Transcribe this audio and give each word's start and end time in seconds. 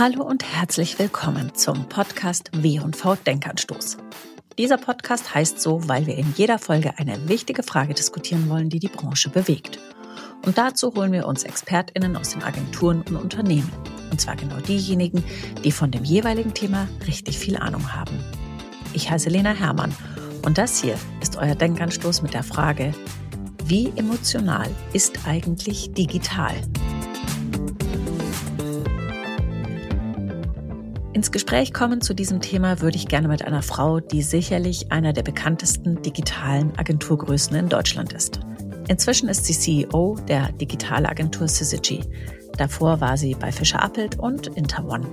Hallo 0.00 0.22
und 0.22 0.42
herzlich 0.42 0.98
willkommen 0.98 1.54
zum 1.54 1.86
Podcast 1.90 2.50
W&V 2.54 3.16
Denkanstoß. 3.16 3.98
Dieser 4.56 4.78
Podcast 4.78 5.34
heißt 5.34 5.60
so, 5.60 5.86
weil 5.90 6.06
wir 6.06 6.16
in 6.16 6.32
jeder 6.38 6.58
Folge 6.58 6.94
eine 6.96 7.28
wichtige 7.28 7.62
Frage 7.62 7.92
diskutieren 7.92 8.48
wollen, 8.48 8.70
die 8.70 8.78
die 8.78 8.88
Branche 8.88 9.28
bewegt. 9.28 9.78
Und 10.46 10.56
dazu 10.56 10.94
holen 10.94 11.12
wir 11.12 11.26
uns 11.28 11.42
ExpertInnen 11.42 12.16
aus 12.16 12.30
den 12.30 12.42
Agenturen 12.42 13.02
und 13.10 13.16
Unternehmen. 13.16 13.70
Und 14.10 14.18
zwar 14.18 14.36
genau 14.36 14.56
diejenigen, 14.60 15.22
die 15.64 15.70
von 15.70 15.90
dem 15.90 16.04
jeweiligen 16.04 16.54
Thema 16.54 16.88
richtig 17.06 17.38
viel 17.38 17.58
Ahnung 17.58 17.92
haben. 17.92 18.24
Ich 18.94 19.10
heiße 19.10 19.28
Lena 19.28 19.52
Hermann 19.52 19.94
und 20.46 20.56
das 20.56 20.80
hier 20.80 20.94
ist 21.20 21.36
euer 21.36 21.54
Denkanstoß 21.54 22.22
mit 22.22 22.32
der 22.32 22.42
Frage, 22.42 22.94
wie 23.66 23.92
emotional 23.96 24.70
ist 24.94 25.26
eigentlich 25.26 25.92
digital? 25.92 26.54
Ins 31.20 31.32
Gespräch 31.32 31.74
kommen 31.74 32.00
zu 32.00 32.14
diesem 32.14 32.40
Thema 32.40 32.80
würde 32.80 32.96
ich 32.96 33.06
gerne 33.06 33.28
mit 33.28 33.44
einer 33.44 33.60
Frau, 33.60 34.00
die 34.00 34.22
sicherlich 34.22 34.90
einer 34.90 35.12
der 35.12 35.22
bekanntesten 35.22 36.00
digitalen 36.00 36.72
Agenturgrößen 36.78 37.54
in 37.56 37.68
Deutschland 37.68 38.14
ist. 38.14 38.40
Inzwischen 38.88 39.28
ist 39.28 39.44
sie 39.44 39.52
CEO 39.52 40.16
der 40.28 40.50
Digitalagentur 40.52 41.46
Syzygy. 41.46 42.00
Davor 42.56 43.02
war 43.02 43.18
sie 43.18 43.34
bei 43.34 43.52
Fischer 43.52 43.82
Appelt 43.82 44.18
und 44.18 44.46
Interone. 44.46 45.06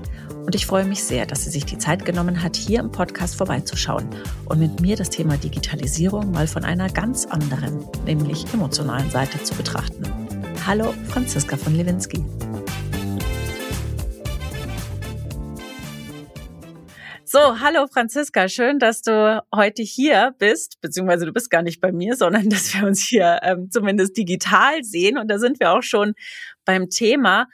Und 0.45 0.55
ich 0.55 0.65
freue 0.65 0.85
mich 0.85 1.03
sehr, 1.03 1.25
dass 1.25 1.43
sie 1.43 1.49
sich 1.49 1.65
die 1.65 1.77
Zeit 1.77 2.05
genommen 2.05 2.41
hat, 2.41 2.55
hier 2.55 2.79
im 2.79 2.89
Podcast 2.89 3.35
vorbeizuschauen 3.35 4.07
und 4.45 4.59
mit 4.59 4.79
mir 4.79 4.95
das 4.95 5.09
Thema 5.09 5.35
Digitalisierung 5.35 6.31
mal 6.31 6.47
von 6.47 6.63
einer 6.63 6.87
ganz 6.87 7.25
anderen, 7.25 7.85
nämlich 8.05 8.45
emotionalen 8.53 9.11
Seite 9.11 9.43
zu 9.43 9.53
betrachten. 9.55 10.03
Hallo, 10.65 10.93
Franziska 11.09 11.57
von 11.57 11.75
Lewinsky. 11.75 12.23
So, 17.29 17.59
hallo 17.59 17.87
Franziska, 17.87 18.47
schön, 18.47 18.79
dass 18.79 19.01
du 19.01 19.43
heute 19.53 19.83
hier 19.83 20.33
bist, 20.39 20.79
beziehungsweise 20.79 21.25
du 21.25 21.33
bist 21.33 21.49
gar 21.49 21.61
nicht 21.61 21.81
bei 21.81 21.91
mir, 21.91 22.15
sondern 22.15 22.47
dass 22.49 22.73
wir 22.73 22.87
uns 22.87 23.05
hier 23.05 23.41
ähm, 23.43 23.69
zumindest 23.69 24.15
digital 24.15 24.81
sehen. 24.85 25.17
Und 25.17 25.27
da 25.29 25.37
sind 25.37 25.59
wir 25.59 25.73
auch 25.73 25.83
schon 25.83 26.13
beim 26.63 26.89
Thema. 26.89 27.47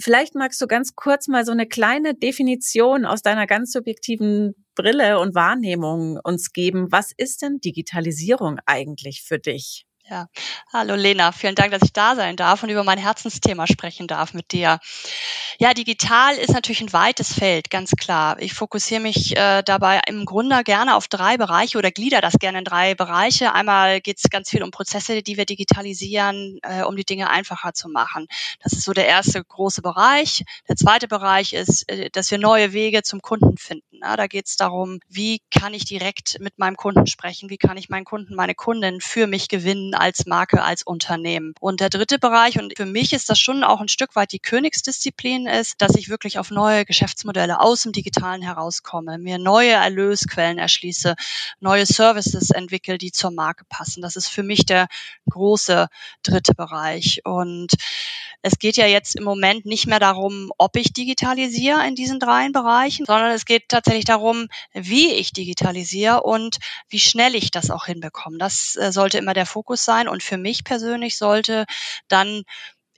Vielleicht 0.00 0.36
magst 0.36 0.60
du 0.60 0.68
ganz 0.68 0.94
kurz 0.94 1.26
mal 1.26 1.44
so 1.44 1.50
eine 1.50 1.66
kleine 1.66 2.14
Definition 2.14 3.04
aus 3.04 3.22
deiner 3.22 3.48
ganz 3.48 3.72
subjektiven 3.72 4.54
Brille 4.76 5.18
und 5.18 5.34
Wahrnehmung 5.34 6.20
uns 6.22 6.52
geben. 6.52 6.92
Was 6.92 7.10
ist 7.16 7.42
denn 7.42 7.58
Digitalisierung 7.58 8.60
eigentlich 8.66 9.24
für 9.26 9.40
dich? 9.40 9.84
Ja, 10.12 10.26
hallo 10.70 10.94
Lena, 10.94 11.32
vielen 11.32 11.54
Dank, 11.54 11.70
dass 11.70 11.80
ich 11.84 11.94
da 11.94 12.14
sein 12.14 12.36
darf 12.36 12.62
und 12.62 12.68
über 12.68 12.84
mein 12.84 12.98
Herzensthema 12.98 13.66
sprechen 13.66 14.06
darf 14.06 14.34
mit 14.34 14.52
dir. 14.52 14.78
Ja, 15.58 15.72
digital 15.72 16.34
ist 16.36 16.52
natürlich 16.52 16.82
ein 16.82 16.92
weites 16.92 17.32
Feld, 17.32 17.70
ganz 17.70 17.92
klar. 17.92 18.36
Ich 18.38 18.52
fokussiere 18.52 19.00
mich 19.00 19.34
äh, 19.38 19.62
dabei 19.62 20.02
im 20.06 20.26
Grunde 20.26 20.64
gerne 20.64 20.96
auf 20.96 21.08
drei 21.08 21.38
Bereiche 21.38 21.78
oder 21.78 21.90
glieder 21.90 22.20
das 22.20 22.34
gerne 22.34 22.58
in 22.58 22.64
drei 22.64 22.94
Bereiche. 22.94 23.54
Einmal 23.54 24.02
geht 24.02 24.18
es 24.18 24.28
ganz 24.28 24.50
viel 24.50 24.62
um 24.62 24.70
Prozesse, 24.70 25.22
die 25.22 25.38
wir 25.38 25.46
digitalisieren, 25.46 26.58
äh, 26.62 26.82
um 26.82 26.94
die 26.94 27.06
Dinge 27.06 27.30
einfacher 27.30 27.72
zu 27.72 27.88
machen. 27.88 28.26
Das 28.62 28.74
ist 28.74 28.82
so 28.82 28.92
der 28.92 29.06
erste 29.06 29.42
große 29.42 29.80
Bereich. 29.80 30.44
Der 30.68 30.76
zweite 30.76 31.08
Bereich 31.08 31.54
ist, 31.54 31.88
äh, 31.88 32.10
dass 32.10 32.30
wir 32.30 32.36
neue 32.36 32.74
Wege 32.74 33.02
zum 33.02 33.22
Kunden 33.22 33.56
finden. 33.56 34.00
Ja, 34.02 34.16
da 34.16 34.26
geht 34.26 34.46
es 34.46 34.56
darum, 34.56 35.00
wie 35.08 35.40
kann 35.50 35.72
ich 35.72 35.86
direkt 35.86 36.38
mit 36.40 36.58
meinem 36.58 36.76
Kunden 36.76 37.06
sprechen, 37.06 37.48
wie 37.48 37.56
kann 37.56 37.78
ich 37.78 37.88
meinen 37.88 38.04
Kunden, 38.04 38.34
meine 38.34 38.54
Kunden 38.54 39.00
für 39.00 39.26
mich 39.26 39.48
gewinnen 39.48 39.94
als 40.02 40.26
Marke, 40.26 40.62
als 40.62 40.82
Unternehmen. 40.82 41.54
Und 41.60 41.80
der 41.80 41.88
dritte 41.88 42.18
Bereich, 42.18 42.58
und 42.58 42.74
für 42.76 42.86
mich 42.86 43.12
ist 43.12 43.30
das 43.30 43.38
schon 43.38 43.62
auch 43.62 43.80
ein 43.80 43.88
Stück 43.88 44.16
weit 44.16 44.32
die 44.32 44.40
Königsdisziplin, 44.40 45.46
ist, 45.46 45.80
dass 45.80 45.94
ich 45.94 46.08
wirklich 46.08 46.40
auf 46.40 46.50
neue 46.50 46.84
Geschäftsmodelle 46.84 47.60
aus 47.60 47.82
dem 47.82 47.92
Digitalen 47.92 48.42
herauskomme, 48.42 49.18
mir 49.18 49.38
neue 49.38 49.70
Erlösquellen 49.70 50.58
erschließe, 50.58 51.14
neue 51.60 51.86
Services 51.86 52.50
entwickle, 52.50 52.98
die 52.98 53.12
zur 53.12 53.30
Marke 53.30 53.64
passen. 53.68 54.02
Das 54.02 54.16
ist 54.16 54.26
für 54.26 54.42
mich 54.42 54.66
der 54.66 54.88
große 55.30 55.86
dritte 56.24 56.54
Bereich. 56.54 57.20
Und 57.24 57.72
es 58.42 58.58
geht 58.58 58.76
ja 58.76 58.86
jetzt 58.86 59.14
im 59.14 59.22
Moment 59.22 59.66
nicht 59.66 59.86
mehr 59.86 60.00
darum, 60.00 60.50
ob 60.58 60.74
ich 60.76 60.92
digitalisiere 60.92 61.86
in 61.86 61.94
diesen 61.94 62.18
drei 62.18 62.48
Bereichen, 62.50 63.06
sondern 63.06 63.30
es 63.30 63.44
geht 63.44 63.68
tatsächlich 63.68 64.04
darum, 64.04 64.48
wie 64.72 65.12
ich 65.12 65.32
digitalisiere 65.32 66.22
und 66.24 66.58
wie 66.88 66.98
schnell 66.98 67.36
ich 67.36 67.52
das 67.52 67.70
auch 67.70 67.86
hinbekomme. 67.86 68.38
Das 68.38 68.74
äh, 68.76 68.90
sollte 68.90 69.18
immer 69.18 69.34
der 69.34 69.46
Fokus 69.46 69.81
sein. 69.84 70.08
Und 70.08 70.22
für 70.22 70.38
mich 70.38 70.64
persönlich 70.64 71.16
sollte 71.16 71.66
dann 72.08 72.44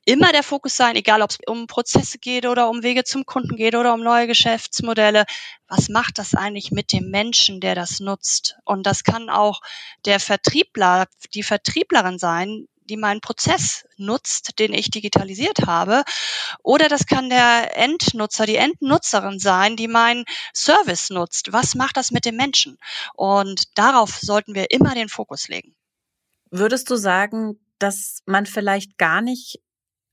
immer 0.05 0.33
der 0.33 0.43
Fokus 0.43 0.77
sein, 0.77 0.97
egal 0.97 1.23
ob 1.23 1.31
es 1.31 1.39
um 1.47 1.67
Prozesse 1.67 2.19
geht 2.19 2.47
oder 2.47 2.69
um 2.69 2.83
Wege 2.83 3.05
zum 3.05 3.25
Kunden 3.25 3.57
geht 3.57 3.75
oder 3.75 3.95
um 3.95 4.03
neue 4.03 4.27
Geschäftsmodelle. 4.27 5.25
Was 5.69 5.89
macht 5.89 6.19
das 6.19 6.35
eigentlich 6.35 6.71
mit 6.71 6.93
dem 6.93 7.11
Menschen, 7.11 7.61
der 7.61 7.75
das 7.75 8.01
nutzt? 8.01 8.57
Und 8.65 8.87
das 8.87 9.05
kann 9.05 9.31
auch 9.31 9.61
der 10.05 10.21
Vertriebler, 10.21 11.07
die 11.33 11.43
Vertrieblerin 11.43 12.19
sein, 12.19 12.69
die 12.87 12.97
meinen 12.97 13.21
Prozess 13.21 13.87
nutzt, 13.97 14.59
den 14.59 14.75
ich 14.75 14.91
digitalisiert 14.91 15.67
habe. 15.67 16.05
Oder 16.63 16.89
das 16.89 17.07
kann 17.07 17.31
der 17.31 17.77
Endnutzer, 17.77 18.47
die 18.47 18.57
Endnutzerin 18.57 19.39
sein, 19.39 19.77
die 19.77 19.89
meinen 19.89 20.25
Service 20.55 21.11
nutzt. 21.11 21.53
Was 21.53 21.75
macht 21.75 21.97
das 21.97 22.11
mit 22.11 22.27
dem 22.27 22.37
Menschen? 22.37 22.79
Und 23.15 23.79
darauf 23.79 24.19
sollten 24.19 24.55
wir 24.55 24.71
immer 24.71 24.95
den 24.95 25.09
Fokus 25.09 25.49
legen. 25.49 25.75
Würdest 26.57 26.89
du 26.89 26.95
sagen, 26.95 27.59
dass 27.81 28.23
man 28.27 28.47
vielleicht 28.47 28.97
gar 28.97 29.21
nicht 29.21 29.59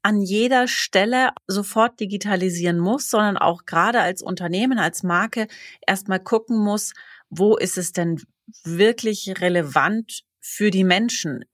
an 0.02 0.22
jeder 0.22 0.68
Stelle 0.68 1.30
sofort 1.46 2.00
digitalisieren 2.00 2.80
muss, 2.80 3.12
sondern 3.12 3.38
auch 3.38 3.66
gerade 3.68 4.02
als 4.02 4.24
Unternehmen, 4.24 4.80
als 4.80 5.04
Marke 5.04 5.46
erstmal 5.86 6.20
gucken 6.20 6.58
muss, 6.58 6.94
wo 7.30 7.58
ist 7.58 7.78
es 7.78 7.92
denn 7.92 8.20
wirklich 8.64 9.32
relevant 9.40 10.24
für 10.40 10.72
die 10.72 10.84
Menschen? 10.84 11.46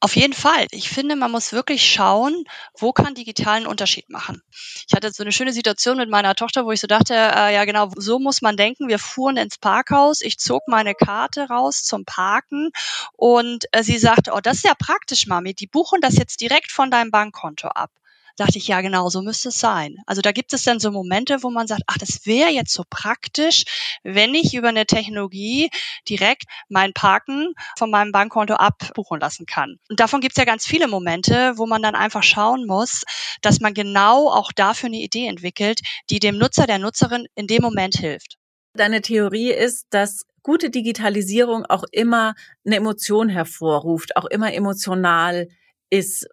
Auf 0.00 0.14
jeden 0.14 0.32
Fall. 0.32 0.66
Ich 0.70 0.90
finde, 0.90 1.16
man 1.16 1.32
muss 1.32 1.52
wirklich 1.52 1.90
schauen, 1.90 2.44
wo 2.76 2.92
kann 2.92 3.16
digital 3.16 3.56
einen 3.56 3.66
Unterschied 3.66 4.08
machen. 4.10 4.42
Ich 4.86 4.94
hatte 4.94 5.10
so 5.10 5.24
eine 5.24 5.32
schöne 5.32 5.52
Situation 5.52 5.96
mit 5.96 6.08
meiner 6.08 6.36
Tochter, 6.36 6.64
wo 6.64 6.70
ich 6.70 6.80
so 6.80 6.86
dachte, 6.86 7.14
äh, 7.14 7.52
ja 7.52 7.64
genau, 7.64 7.90
so 7.96 8.20
muss 8.20 8.40
man 8.40 8.56
denken. 8.56 8.86
Wir 8.88 9.00
fuhren 9.00 9.36
ins 9.36 9.58
Parkhaus, 9.58 10.20
ich 10.20 10.38
zog 10.38 10.68
meine 10.68 10.94
Karte 10.94 11.48
raus 11.48 11.82
zum 11.82 12.04
Parken 12.04 12.70
und 13.14 13.64
äh, 13.72 13.82
sie 13.82 13.98
sagte, 13.98 14.32
oh, 14.34 14.40
das 14.40 14.58
ist 14.58 14.64
ja 14.66 14.74
praktisch, 14.78 15.26
Mami, 15.26 15.54
die 15.54 15.66
buchen 15.66 16.00
das 16.00 16.16
jetzt 16.16 16.40
direkt 16.40 16.70
von 16.70 16.92
deinem 16.92 17.10
Bankkonto 17.10 17.66
ab 17.66 17.90
dachte 18.38 18.58
ich, 18.58 18.68
ja 18.68 18.80
genau, 18.80 19.08
so 19.08 19.20
müsste 19.22 19.50
es 19.50 19.58
sein. 19.58 19.96
Also 20.06 20.22
da 20.22 20.32
gibt 20.32 20.52
es 20.52 20.62
dann 20.62 20.80
so 20.80 20.90
Momente, 20.90 21.42
wo 21.42 21.50
man 21.50 21.66
sagt, 21.66 21.82
ach, 21.86 21.98
das 21.98 22.24
wäre 22.24 22.50
jetzt 22.50 22.72
so 22.72 22.84
praktisch, 22.88 23.64
wenn 24.02 24.34
ich 24.34 24.54
über 24.54 24.68
eine 24.68 24.86
Technologie 24.86 25.70
direkt 26.08 26.44
mein 26.68 26.92
Parken 26.92 27.52
von 27.76 27.90
meinem 27.90 28.12
Bankkonto 28.12 28.54
abbuchen 28.54 29.20
lassen 29.20 29.46
kann. 29.46 29.78
Und 29.90 30.00
davon 30.00 30.20
gibt 30.20 30.32
es 30.36 30.40
ja 30.40 30.44
ganz 30.44 30.66
viele 30.66 30.88
Momente, 30.88 31.54
wo 31.56 31.66
man 31.66 31.82
dann 31.82 31.94
einfach 31.94 32.22
schauen 32.22 32.66
muss, 32.66 33.02
dass 33.42 33.60
man 33.60 33.74
genau 33.74 34.30
auch 34.30 34.52
dafür 34.52 34.86
eine 34.86 34.98
Idee 34.98 35.26
entwickelt, 35.26 35.80
die 36.10 36.20
dem 36.20 36.38
Nutzer, 36.38 36.66
der 36.66 36.78
Nutzerin 36.78 37.26
in 37.34 37.46
dem 37.46 37.62
Moment 37.62 37.96
hilft. 37.96 38.36
Deine 38.74 39.00
Theorie 39.02 39.50
ist, 39.50 39.86
dass 39.90 40.24
gute 40.42 40.70
Digitalisierung 40.70 41.66
auch 41.66 41.84
immer 41.90 42.34
eine 42.64 42.76
Emotion 42.76 43.28
hervorruft, 43.28 44.16
auch 44.16 44.26
immer 44.26 44.52
emotional 44.52 45.48
ist. 45.90 46.26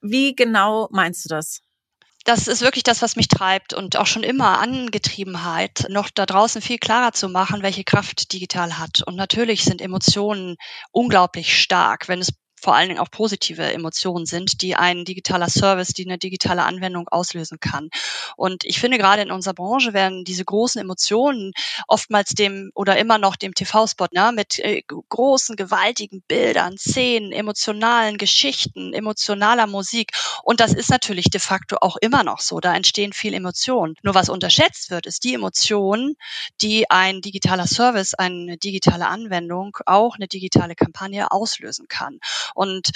Wie 0.00 0.34
genau 0.34 0.88
meinst 0.90 1.24
du 1.24 1.28
das? 1.28 1.60
das 2.24 2.48
ist 2.48 2.60
wirklich 2.60 2.84
das, 2.84 3.02
was 3.02 3.16
mich 3.16 3.28
treibt 3.28 3.72
und 3.72 3.96
auch 3.96 4.06
schon 4.06 4.22
immer 4.22 4.58
angetrieben 4.60 5.42
hat, 5.44 5.86
noch 5.88 6.10
da 6.10 6.26
draußen 6.26 6.60
viel 6.60 6.78
klarer 6.78 7.12
zu 7.12 7.28
machen, 7.28 7.62
welche 7.62 7.84
Kraft 7.84 8.32
digital 8.32 8.78
hat. 8.78 9.02
Und 9.06 9.16
natürlich 9.16 9.64
sind 9.64 9.80
Emotionen 9.80 10.56
unglaublich 10.92 11.58
stark, 11.60 12.08
wenn 12.08 12.20
es 12.20 12.32
vor 12.60 12.74
allen 12.74 12.88
Dingen 12.88 13.00
auch 13.00 13.10
positive 13.10 13.72
Emotionen 13.72 14.26
sind, 14.26 14.62
die 14.62 14.76
ein 14.76 15.04
digitaler 15.04 15.48
Service, 15.48 15.88
die 15.88 16.06
eine 16.06 16.18
digitale 16.18 16.64
Anwendung 16.64 17.08
auslösen 17.08 17.58
kann. 17.60 17.90
Und 18.36 18.64
ich 18.64 18.80
finde 18.80 18.98
gerade 18.98 19.22
in 19.22 19.30
unserer 19.30 19.54
Branche 19.54 19.92
werden 19.92 20.24
diese 20.24 20.44
großen 20.44 20.80
Emotionen 20.80 21.52
oftmals 21.88 22.30
dem 22.30 22.70
oder 22.74 22.98
immer 22.98 23.18
noch 23.18 23.36
dem 23.36 23.54
TV-Spot 23.54 24.08
ne, 24.12 24.32
mit 24.34 24.58
äh, 24.58 24.82
großen, 24.86 25.56
gewaltigen 25.56 26.22
Bildern, 26.28 26.76
Szenen, 26.78 27.32
emotionalen 27.32 28.18
Geschichten, 28.18 28.92
emotionaler 28.92 29.66
Musik. 29.66 30.12
Und 30.42 30.60
das 30.60 30.72
ist 30.74 30.90
natürlich 30.90 31.26
de 31.30 31.40
facto 31.40 31.78
auch 31.80 31.96
immer 31.96 32.24
noch 32.24 32.40
so. 32.40 32.60
Da 32.60 32.74
entstehen 32.74 33.12
viel 33.12 33.34
Emotionen. 33.34 33.94
Nur 34.02 34.14
was 34.14 34.28
unterschätzt 34.28 34.90
wird, 34.90 35.06
ist 35.06 35.24
die 35.24 35.34
Emotion, 35.34 36.14
die 36.60 36.90
ein 36.90 37.20
digitaler 37.20 37.66
Service, 37.66 38.14
eine 38.14 38.56
digitale 38.56 39.06
Anwendung, 39.06 39.76
auch 39.86 40.16
eine 40.16 40.28
digitale 40.28 40.74
Kampagne 40.74 41.30
auslösen 41.30 41.86
kann. 41.88 42.20
Und 42.54 42.90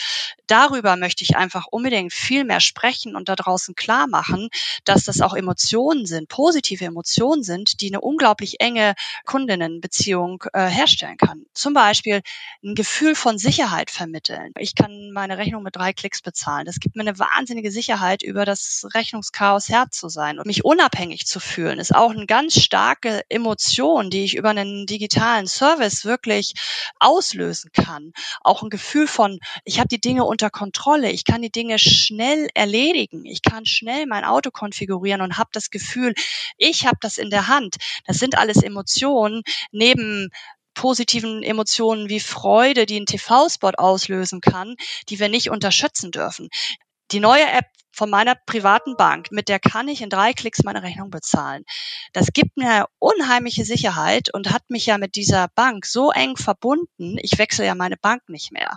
darüber 0.46 0.96
möchte 0.96 1.24
ich 1.24 1.36
einfach 1.36 1.66
unbedingt 1.70 2.12
viel 2.12 2.44
mehr 2.44 2.60
sprechen 2.60 3.16
und 3.16 3.28
da 3.28 3.36
draußen 3.36 3.74
klar 3.74 4.06
machen, 4.06 4.48
dass 4.84 5.04
das 5.04 5.20
auch 5.20 5.34
Emotionen 5.34 6.06
sind, 6.06 6.28
positive 6.28 6.84
Emotionen 6.84 7.42
sind, 7.42 7.80
die 7.80 7.88
eine 7.88 8.00
unglaublich 8.00 8.60
enge 8.60 8.94
Kundinnenbeziehung 9.24 10.44
äh, 10.52 10.66
herstellen 10.66 11.16
kann. 11.16 11.46
Zum 11.54 11.74
Beispiel 11.74 12.22
ein 12.62 12.74
Gefühl 12.74 13.14
von 13.14 13.38
Sicherheit 13.38 13.90
vermitteln. 13.90 14.52
Ich 14.58 14.74
kann 14.74 15.10
meine 15.12 15.38
Rechnung 15.38 15.62
mit 15.62 15.76
drei 15.76 15.92
Klicks 15.92 16.22
bezahlen. 16.22 16.66
Das 16.66 16.80
gibt 16.80 16.96
mir 16.96 17.02
eine 17.02 17.18
wahnsinnige 17.18 17.70
Sicherheit, 17.70 18.22
über 18.22 18.44
das 18.44 18.86
Rechnungschaos 18.94 19.68
Herr 19.68 19.90
zu 19.90 20.08
sein. 20.08 20.38
Und 20.38 20.46
mich 20.46 20.64
unabhängig 20.64 21.26
zu 21.26 21.40
fühlen, 21.40 21.78
ist 21.78 21.94
auch 21.94 22.10
eine 22.10 22.26
ganz 22.26 22.60
starke 22.60 23.22
Emotion, 23.28 24.10
die 24.10 24.24
ich 24.24 24.36
über 24.36 24.50
einen 24.50 24.86
digitalen 24.86 25.46
Service 25.46 26.04
wirklich 26.04 26.54
auslösen 26.98 27.70
kann. 27.72 28.12
Auch 28.40 28.62
ein 28.62 28.70
Gefühl 28.70 29.06
von, 29.06 29.38
ich 29.64 29.78
habe 29.78 29.88
die 29.88 30.00
Dinge 30.00 30.24
unter 30.24 30.50
Kontrolle, 30.50 31.10
ich 31.10 31.24
kann 31.24 31.42
die 31.42 31.50
Dinge 31.50 31.78
schnell 31.78 32.48
erledigen, 32.54 33.24
ich 33.24 33.42
kann 33.42 33.66
schnell 33.66 34.06
mein 34.06 34.24
Auto 34.24 34.50
konfigurieren 34.50 35.20
und 35.20 35.38
habe 35.38 35.50
das 35.52 35.70
Gefühl, 35.70 36.14
ich 36.56 36.86
habe 36.86 36.98
das 37.00 37.18
in 37.18 37.30
der 37.30 37.48
Hand. 37.48 37.76
Das 38.06 38.18
sind 38.18 38.36
alles 38.36 38.62
Emotionen 38.62 39.42
neben 39.72 40.30
positiven 40.74 41.42
Emotionen 41.42 42.08
wie 42.08 42.20
Freude, 42.20 42.86
die 42.86 42.98
ein 42.98 43.06
TV-Spot 43.06 43.72
auslösen 43.76 44.40
kann, 44.40 44.74
die 45.08 45.20
wir 45.20 45.28
nicht 45.28 45.50
unterschätzen 45.50 46.10
dürfen. 46.10 46.48
Die 47.12 47.20
neue 47.20 47.46
App 47.48 47.66
von 47.94 48.10
meiner 48.10 48.34
privaten 48.34 48.96
Bank, 48.96 49.28
mit 49.30 49.48
der 49.48 49.58
kann 49.58 49.88
ich 49.88 50.02
in 50.02 50.10
drei 50.10 50.32
Klicks 50.32 50.64
meine 50.64 50.82
Rechnung 50.82 51.10
bezahlen. 51.10 51.64
Das 52.12 52.28
gibt 52.32 52.56
mir 52.56 52.86
unheimliche 52.98 53.64
Sicherheit 53.64 54.32
und 54.34 54.52
hat 54.52 54.68
mich 54.68 54.86
ja 54.86 54.98
mit 54.98 55.14
dieser 55.14 55.48
Bank 55.54 55.86
so 55.86 56.10
eng 56.10 56.36
verbunden. 56.36 57.16
Ich 57.20 57.38
wechsle 57.38 57.66
ja 57.66 57.74
meine 57.74 57.96
Bank 57.96 58.28
nicht 58.28 58.52
mehr. 58.52 58.76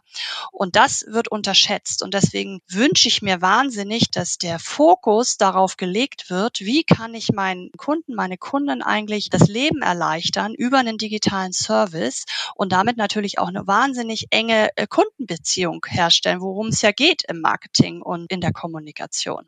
Und 0.51 0.75
das 0.75 1.05
wird 1.07 1.29
unterschätzt. 1.29 2.03
Und 2.03 2.13
deswegen 2.13 2.59
wünsche 2.69 3.07
ich 3.07 3.21
mir 3.21 3.41
wahnsinnig, 3.41 4.11
dass 4.11 4.37
der 4.37 4.59
Fokus 4.59 5.37
darauf 5.37 5.77
gelegt 5.77 6.29
wird, 6.29 6.59
wie 6.59 6.83
kann 6.83 7.13
ich 7.13 7.31
meinen 7.31 7.71
Kunden, 7.77 8.13
meine 8.13 8.37
Kunden 8.37 8.81
eigentlich 8.81 9.29
das 9.29 9.47
Leben 9.47 9.81
erleichtern 9.81 10.53
über 10.53 10.77
einen 10.77 10.97
digitalen 10.97 11.53
Service 11.53 12.25
und 12.55 12.71
damit 12.71 12.97
natürlich 12.97 13.39
auch 13.39 13.47
eine 13.47 13.65
wahnsinnig 13.67 14.27
enge 14.29 14.69
äh, 14.75 14.87
Kundenbeziehung 14.87 15.85
herstellen, 15.87 16.41
worum 16.41 16.67
es 16.67 16.81
ja 16.81 16.91
geht 16.91 17.23
im 17.27 17.41
Marketing 17.41 18.01
und 18.01 18.31
in 18.31 18.41
der 18.41 18.53
Kommunikation. 18.53 19.06
Kommunikation. 19.07 19.45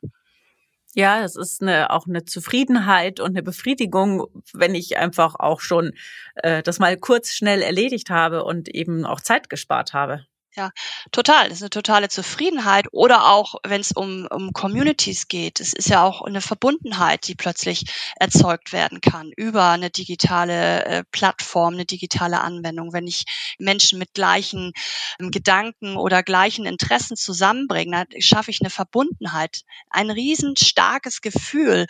Ja, 0.95 1.23
es 1.23 1.35
ist 1.35 1.61
eine, 1.61 1.91
auch 1.91 2.07
eine 2.07 2.25
Zufriedenheit 2.25 3.19
und 3.19 3.29
eine 3.29 3.43
Befriedigung, 3.43 4.25
wenn 4.53 4.73
ich 4.73 4.97
einfach 4.97 5.35
auch 5.35 5.61
schon 5.61 5.91
äh, 6.35 6.63
das 6.63 6.79
mal 6.79 6.97
kurz 6.97 7.33
schnell 7.33 7.61
erledigt 7.61 8.09
habe 8.09 8.43
und 8.43 8.67
eben 8.69 9.05
auch 9.05 9.21
Zeit 9.21 9.49
gespart 9.49 9.93
habe. 9.93 10.25
Ja, 10.59 10.71
total. 11.13 11.47
Das 11.47 11.59
ist 11.59 11.63
eine 11.63 11.69
totale 11.69 12.09
Zufriedenheit. 12.09 12.87
Oder 12.91 13.31
auch, 13.31 13.55
wenn 13.65 13.79
es 13.79 13.93
um, 13.93 14.27
um 14.29 14.51
Communities 14.51 15.29
geht. 15.29 15.61
Es 15.61 15.71
ist 15.71 15.87
ja 15.87 16.03
auch 16.03 16.21
eine 16.21 16.41
Verbundenheit, 16.41 17.29
die 17.29 17.35
plötzlich 17.35 17.85
erzeugt 18.17 18.73
werden 18.73 18.99
kann 18.99 19.31
über 19.37 19.69
eine 19.69 19.89
digitale 19.89 20.83
äh, 20.83 21.03
Plattform, 21.13 21.75
eine 21.75 21.85
digitale 21.85 22.41
Anwendung. 22.41 22.91
Wenn 22.91 23.07
ich 23.07 23.23
Menschen 23.57 23.99
mit 23.99 24.13
gleichen 24.13 24.73
ähm, 25.21 25.31
Gedanken 25.31 25.95
oder 25.95 26.23
gleichen 26.23 26.65
Interessen 26.65 27.15
zusammenbringe, 27.15 28.05
dann 28.09 28.21
schaffe 28.21 28.51
ich 28.51 28.59
eine 28.59 28.69
Verbundenheit. 28.69 29.61
Ein 29.89 30.09
riesen 30.09 30.57
starkes 30.57 31.21
Gefühl. 31.21 31.85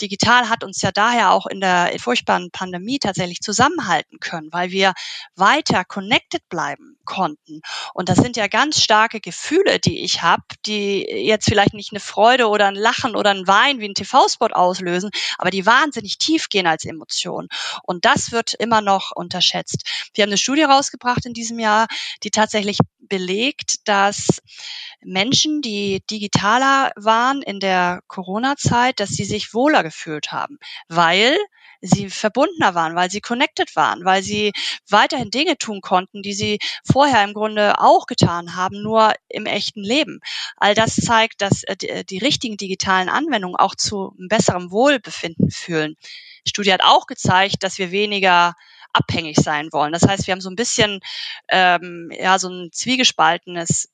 Digital 0.00 0.48
hat 0.48 0.64
uns 0.64 0.80
ja 0.80 0.92
daher 0.92 1.30
auch 1.32 1.46
in 1.46 1.60
der 1.60 1.94
furchtbaren 1.98 2.50
Pandemie 2.50 2.98
tatsächlich 2.98 3.42
zusammenhalten 3.42 4.18
können, 4.18 4.48
weil 4.50 4.70
wir 4.70 4.94
weiter 5.36 5.84
connected 5.84 6.48
bleiben 6.48 6.96
konnten. 7.04 7.60
Und 7.92 8.08
das 8.14 8.22
sind 8.22 8.36
ja 8.36 8.46
ganz 8.46 8.80
starke 8.80 9.20
Gefühle, 9.20 9.80
die 9.80 10.04
ich 10.04 10.22
habe, 10.22 10.44
die 10.66 11.02
jetzt 11.02 11.46
vielleicht 11.48 11.74
nicht 11.74 11.92
eine 11.92 11.98
Freude 11.98 12.48
oder 12.48 12.68
ein 12.68 12.76
Lachen 12.76 13.16
oder 13.16 13.30
ein 13.30 13.48
Wein 13.48 13.80
wie 13.80 13.88
ein 13.88 13.94
TV-Spot 13.94 14.46
auslösen, 14.52 15.10
aber 15.36 15.50
die 15.50 15.66
wahnsinnig 15.66 16.18
tief 16.18 16.48
gehen 16.48 16.68
als 16.68 16.84
Emotion. 16.84 17.48
Und 17.82 18.04
das 18.04 18.30
wird 18.30 18.54
immer 18.54 18.82
noch 18.82 19.10
unterschätzt. 19.10 20.10
Wir 20.14 20.22
haben 20.22 20.28
eine 20.28 20.38
Studie 20.38 20.62
rausgebracht 20.62 21.26
in 21.26 21.34
diesem 21.34 21.58
Jahr, 21.58 21.88
die 22.22 22.30
tatsächlich 22.30 22.78
belegt, 23.00 23.88
dass 23.88 24.40
Menschen, 25.02 25.60
die 25.60 26.00
digitaler 26.08 26.92
waren 26.94 27.42
in 27.42 27.58
der 27.58 28.00
Corona-Zeit, 28.06 29.00
dass 29.00 29.10
sie 29.10 29.24
sich 29.24 29.52
wohler 29.54 29.82
gefühlt 29.82 30.30
haben, 30.30 30.58
weil 30.88 31.36
sie 31.84 32.08
verbundener 32.08 32.74
waren, 32.74 32.94
weil 32.94 33.10
sie 33.10 33.20
connected 33.20 33.76
waren, 33.76 34.04
weil 34.04 34.22
sie 34.22 34.52
weiterhin 34.88 35.30
Dinge 35.30 35.58
tun 35.58 35.80
konnten, 35.80 36.22
die 36.22 36.32
sie 36.32 36.58
vorher 36.90 37.22
im 37.24 37.34
Grunde 37.34 37.78
auch 37.78 37.93
getan 38.06 38.56
haben, 38.56 38.82
nur 38.82 39.14
im 39.28 39.46
echten 39.46 39.82
Leben. 39.82 40.20
All 40.56 40.74
das 40.74 40.96
zeigt, 40.96 41.40
dass 41.40 41.62
äh, 41.64 41.76
die, 41.76 41.88
äh, 41.88 42.04
die 42.04 42.18
richtigen 42.18 42.56
digitalen 42.56 43.08
Anwendungen 43.08 43.56
auch 43.56 43.74
zu 43.74 44.14
einem 44.18 44.28
besseren 44.28 44.70
Wohlbefinden 44.70 45.50
fühlen. 45.50 45.96
Die 46.44 46.50
Studie 46.50 46.72
hat 46.72 46.82
auch 46.82 47.06
gezeigt, 47.06 47.62
dass 47.62 47.78
wir 47.78 47.90
weniger 47.90 48.54
abhängig 48.92 49.36
sein 49.38 49.68
wollen. 49.72 49.92
Das 49.92 50.06
heißt, 50.06 50.26
wir 50.26 50.32
haben 50.32 50.40
so 50.40 50.50
ein 50.50 50.56
bisschen 50.56 51.00
ähm, 51.48 52.10
ja 52.12 52.38
so 52.38 52.48
ein 52.48 52.70
zwiegespaltenes 52.72 53.88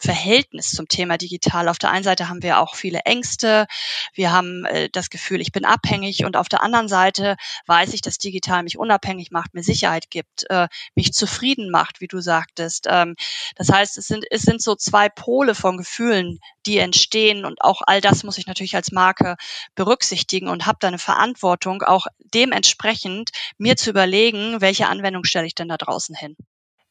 Verhältnis 0.00 0.70
zum 0.70 0.88
Thema 0.88 1.18
digital. 1.18 1.68
Auf 1.68 1.78
der 1.78 1.90
einen 1.90 2.04
Seite 2.04 2.28
haben 2.28 2.42
wir 2.42 2.60
auch 2.60 2.74
viele 2.74 3.00
Ängste, 3.00 3.66
wir 4.14 4.32
haben 4.32 4.64
äh, 4.64 4.88
das 4.90 5.10
Gefühl, 5.10 5.40
ich 5.40 5.52
bin 5.52 5.64
abhängig 5.64 6.24
und 6.24 6.36
auf 6.36 6.48
der 6.48 6.62
anderen 6.62 6.88
Seite 6.88 7.36
weiß 7.66 7.92
ich, 7.94 8.00
dass 8.00 8.18
digital 8.18 8.62
mich 8.62 8.78
unabhängig 8.78 9.30
macht, 9.30 9.54
mir 9.54 9.62
Sicherheit 9.62 10.10
gibt, 10.10 10.48
äh, 10.50 10.68
mich 10.94 11.12
zufrieden 11.12 11.70
macht, 11.70 12.00
wie 12.00 12.08
du 12.08 12.20
sagtest. 12.20 12.86
Ähm, 12.88 13.16
das 13.56 13.70
heißt, 13.70 13.98
es 13.98 14.06
sind, 14.06 14.24
es 14.30 14.42
sind 14.42 14.62
so 14.62 14.74
zwei 14.74 15.08
Pole 15.08 15.54
von 15.54 15.76
Gefühlen, 15.76 16.38
die 16.66 16.78
entstehen 16.78 17.44
und 17.44 17.62
auch 17.62 17.82
all 17.86 18.00
das 18.00 18.24
muss 18.24 18.38
ich 18.38 18.46
natürlich 18.46 18.76
als 18.76 18.92
Marke 18.92 19.36
berücksichtigen 19.74 20.48
und 20.48 20.66
habe 20.66 20.78
da 20.80 20.88
eine 20.88 20.98
Verantwortung, 20.98 21.82
auch 21.82 22.06
dementsprechend 22.34 23.30
mir 23.56 23.76
zu 23.76 23.90
überlegen, 23.90 24.60
welche 24.60 24.88
Anwendung 24.88 25.24
stelle 25.24 25.46
ich 25.46 25.54
denn 25.54 25.68
da 25.68 25.76
draußen 25.76 26.14
hin. 26.14 26.36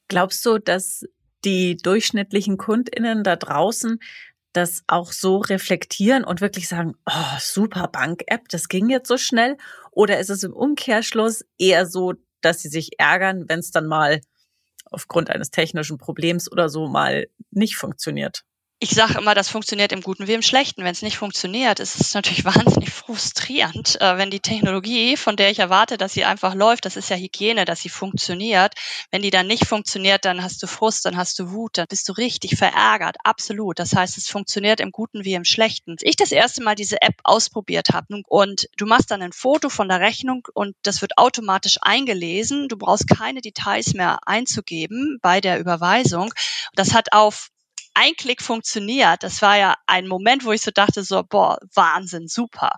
Glaubst 0.07 0.45
du, 0.45 0.57
dass 0.57 1.03
die 1.47 1.77
durchschnittlichen 1.77 2.57
KundInnen 2.57 3.23
da 3.23 3.37
draußen 3.37 3.99
das 4.53 4.83
auch 4.87 5.11
so 5.11 5.37
reflektieren 5.37 6.23
und 6.23 6.41
wirklich 6.41 6.67
sagen, 6.67 6.95
oh, 7.05 7.37
super 7.39 7.87
Bank-App, 7.87 8.49
das 8.49 8.67
ging 8.67 8.89
jetzt 8.89 9.07
so 9.07 9.17
schnell? 9.17 9.55
Oder 9.91 10.19
ist 10.19 10.29
es 10.29 10.43
im 10.43 10.53
Umkehrschluss 10.53 11.45
eher 11.57 11.85
so, 11.85 12.15
dass 12.41 12.61
sie 12.61 12.69
sich 12.69 12.99
ärgern, 12.99 13.45
wenn 13.47 13.59
es 13.59 13.71
dann 13.71 13.85
mal 13.85 14.19
aufgrund 14.85 15.29
eines 15.29 15.51
technischen 15.51 15.97
Problems 15.97 16.51
oder 16.51 16.69
so 16.69 16.87
mal 16.87 17.27
nicht 17.51 17.77
funktioniert? 17.77 18.46
Ich 18.79 18.91
sage 18.91 19.17
immer, 19.17 19.33
das 19.33 19.49
funktioniert 19.49 19.91
im 19.91 20.01
Guten 20.01 20.27
wie 20.27 20.33
im 20.33 20.43
Schlechten. 20.43 20.83
Wenn 20.83 20.91
es 20.91 21.01
nicht 21.01 21.17
funktioniert, 21.17 21.79
ist 21.79 21.99
es 21.99 22.13
natürlich 22.13 22.45
wahnsinnig 22.45 22.91
frustrierend, 22.91 23.99
äh, 23.99 24.17
wenn 24.17 24.29
die 24.29 24.39
Technologie, 24.39 25.17
von 25.17 25.35
der 25.35 25.49
ich 25.49 25.59
erwarte, 25.59 25.97
dass 25.97 26.13
sie 26.13 26.25
einfach 26.25 26.53
läuft, 26.53 26.85
das 26.85 26.95
ist 26.95 27.09
ja 27.09 27.15
Hygiene, 27.15 27.65
dass 27.65 27.81
sie 27.81 27.89
funktioniert. 27.89 28.75
Wenn 29.09 29.23
die 29.23 29.31
dann 29.31 29.47
nicht 29.47 29.65
funktioniert, 29.65 30.25
dann 30.25 30.43
hast 30.43 30.61
du 30.61 30.67
Frust, 30.67 31.05
dann 31.05 31.17
hast 31.17 31.39
du 31.39 31.51
Wut, 31.51 31.77
dann 31.79 31.87
bist 31.89 32.07
du 32.07 32.13
richtig 32.13 32.55
verärgert, 32.55 33.17
absolut. 33.23 33.79
Das 33.79 33.95
heißt, 33.95 34.15
es 34.15 34.27
funktioniert 34.27 34.79
im 34.79 34.91
Guten 34.91 35.25
wie 35.25 35.33
im 35.33 35.45
Schlechten. 35.45 35.95
Ich 36.01 36.15
das 36.15 36.31
erste 36.31 36.61
Mal 36.61 36.75
diese 36.75 37.01
App 37.01 37.15
ausprobiert 37.23 37.89
habe 37.93 38.21
und 38.27 38.67
du 38.77 38.85
machst 38.85 39.09
dann 39.09 39.23
ein 39.23 39.33
Foto 39.33 39.69
von 39.69 39.89
der 39.89 40.01
Rechnung 40.01 40.47
und 40.53 40.75
das 40.83 41.01
wird 41.01 41.17
automatisch 41.17 41.77
eingelesen. 41.81 42.67
Du 42.67 42.77
brauchst 42.77 43.07
keine 43.07 43.41
Details 43.41 43.95
mehr 43.95 44.19
einzugeben 44.27 45.17
bei 45.23 45.41
der 45.41 45.59
Überweisung. 45.59 46.31
Das 46.75 46.93
hat 46.93 47.11
auf 47.11 47.49
ein 47.97 48.13
Klick 48.15 48.43
funktioniert, 48.43 49.23
das 49.23 49.41
war 49.41 49.57
ja 49.57 49.75
ein 49.87 50.07
Moment, 50.07 50.45
wo 50.45 50.51
ich 50.51 50.61
so 50.61 50.69
dachte, 50.71 51.03
so, 51.03 51.23
boah, 51.23 51.57
Wahnsinn, 51.73 52.27
super 52.27 52.71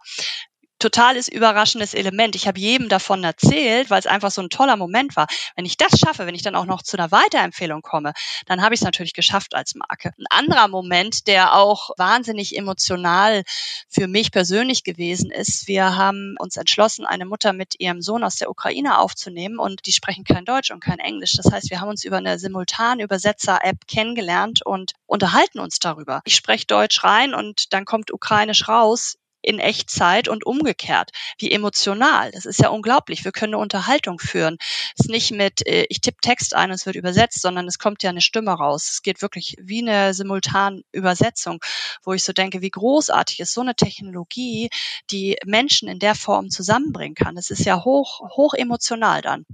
totales 0.80 1.28
überraschendes 1.28 1.94
Element. 1.94 2.36
Ich 2.36 2.48
habe 2.48 2.60
jedem 2.60 2.90
davon 2.90 3.24
erzählt, 3.24 3.90
weil 3.90 4.00
es 4.00 4.08
einfach 4.08 4.32
so 4.32 4.42
ein 4.42 4.50
toller 4.50 4.78
Moment 4.78 5.16
war. 5.16 5.28
Wenn 5.56 5.66
ich 5.66 5.78
das 5.78 6.00
schaffe, 6.00 6.26
wenn 6.26 6.36
ich 6.36 6.42
dann 6.42 6.56
auch 6.56 6.66
noch 6.66 6.82
zu 6.82 6.98
einer 6.98 7.12
Weiterempfehlung 7.12 7.82
komme, 7.82 8.14
dann 8.46 8.62
habe 8.62 8.74
ich 8.74 8.82
es 8.82 8.86
natürlich 8.86 9.14
geschafft 9.14 9.56
als 9.56 9.76
Marke. 9.76 10.14
Ein 10.18 10.28
anderer 10.30 10.68
Moment, 10.68 11.28
der 11.28 11.56
auch 11.56 11.92
wahnsinnig 11.98 12.58
emotional 12.58 13.44
für 13.90 14.08
mich 14.08 14.32
persönlich 14.32 14.84
gewesen 14.84 15.32
ist, 15.32 15.68
wir 15.68 15.98
haben 15.98 16.36
uns 16.40 16.56
entschlossen, 16.58 17.06
eine 17.06 17.26
Mutter 17.26 17.54
mit 17.54 17.80
ihrem 17.80 18.02
Sohn 18.02 18.24
aus 18.24 18.38
der 18.38 18.50
Ukraine 18.50 18.98
aufzunehmen 19.00 19.60
und 19.60 19.86
die 19.86 19.92
sprechen 19.92 20.24
kein 20.24 20.46
Deutsch 20.46 20.72
und 20.72 20.84
kein 20.84 21.00
Englisch. 21.00 21.34
Das 21.34 21.52
heißt, 21.52 21.70
wir 21.70 21.82
haben 21.82 21.90
uns 21.90 22.04
über 22.04 22.18
eine 22.18 22.40
simultane 22.40 23.04
Übersetzer-App 23.04 23.88
kennengelernt 23.88 24.66
und 24.66 24.94
unterhalten 25.06 25.60
uns 25.60 25.80
darüber. 25.80 26.22
Ich 26.26 26.36
spreche 26.36 26.66
Deutsch 26.66 27.04
rein 27.04 27.34
und 27.34 27.74
dann 27.74 27.86
kommt 27.86 28.12
Ukrainisch 28.12 28.68
raus 28.68 29.18
in 29.42 29.60
Echtzeit 29.60 30.28
und 30.28 30.46
umgekehrt. 30.46 31.12
Wie 31.38 31.52
emotional. 31.52 32.32
Das 32.32 32.46
ist 32.46 32.60
ja 32.60 32.70
unglaublich. 32.70 33.26
Wir 33.26 33.32
können 33.32 33.54
eine 33.54 33.62
Unterhaltung 33.62 34.20
führen. 34.20 34.58
Es 34.98 35.06
ist 35.06 35.10
nicht 35.10 35.32
mit, 35.32 35.66
äh, 35.68 35.86
ich 35.90 36.02
tippe 36.02 36.20
Text 36.22 36.56
ein 36.56 36.70
und 36.70 36.76
es 36.76 36.86
wird 36.86 36.96
übersetzt, 36.96 37.42
sondern 37.42 37.68
es 37.68 37.80
kommt 37.80 38.04
ja 38.04 38.10
eine 38.10 38.22
Stimme 38.22 38.52
raus. 38.52 38.90
Es 38.92 39.02
geht 39.02 39.22
wirklich 39.22 39.56
wie 39.60 39.82
eine 39.82 40.14
simultan 40.14 40.84
Übersetzung, 40.92 41.60
wo 42.04 42.14
ich 42.14 42.24
so 42.24 42.34
denke, 42.34 42.62
wie 42.62 42.70
großartig 42.70 43.40
ist 43.40 43.54
so 43.54 43.62
eine 43.62 43.76
Technologie, 43.76 44.70
die 45.12 45.38
Menschen 45.46 45.88
in 45.88 46.00
der 46.00 46.16
Form 46.16 46.50
zusammenbringen 46.50 47.16
kann. 47.16 47.38
Es 47.38 47.50
ist 47.50 47.66
ja 47.66 47.84
hoch, 47.84 48.22
hoch 48.36 48.54
emotional 48.54 49.22
dann. 49.22 49.46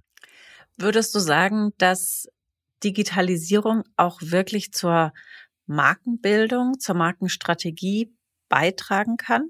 Würdest 0.77 1.15
du 1.15 1.19
sagen, 1.19 1.71
dass 1.77 2.27
Digitalisierung 2.83 3.83
auch 3.95 4.19
wirklich 4.21 4.73
zur 4.73 5.13
Markenbildung, 5.67 6.79
zur 6.79 6.95
Markenstrategie 6.95 8.13
beitragen 8.49 9.17
kann? 9.17 9.49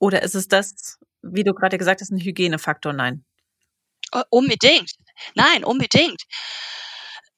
Oder 0.00 0.22
ist 0.22 0.34
es 0.34 0.48
das, 0.48 0.98
wie 1.22 1.44
du 1.44 1.52
gerade 1.52 1.78
gesagt 1.78 2.00
hast, 2.00 2.10
ein 2.10 2.18
Hygienefaktor? 2.18 2.92
Nein. 2.92 3.24
Äh, 4.12 4.24
unbedingt. 4.30 4.92
Nein, 5.34 5.62
unbedingt. 5.62 6.22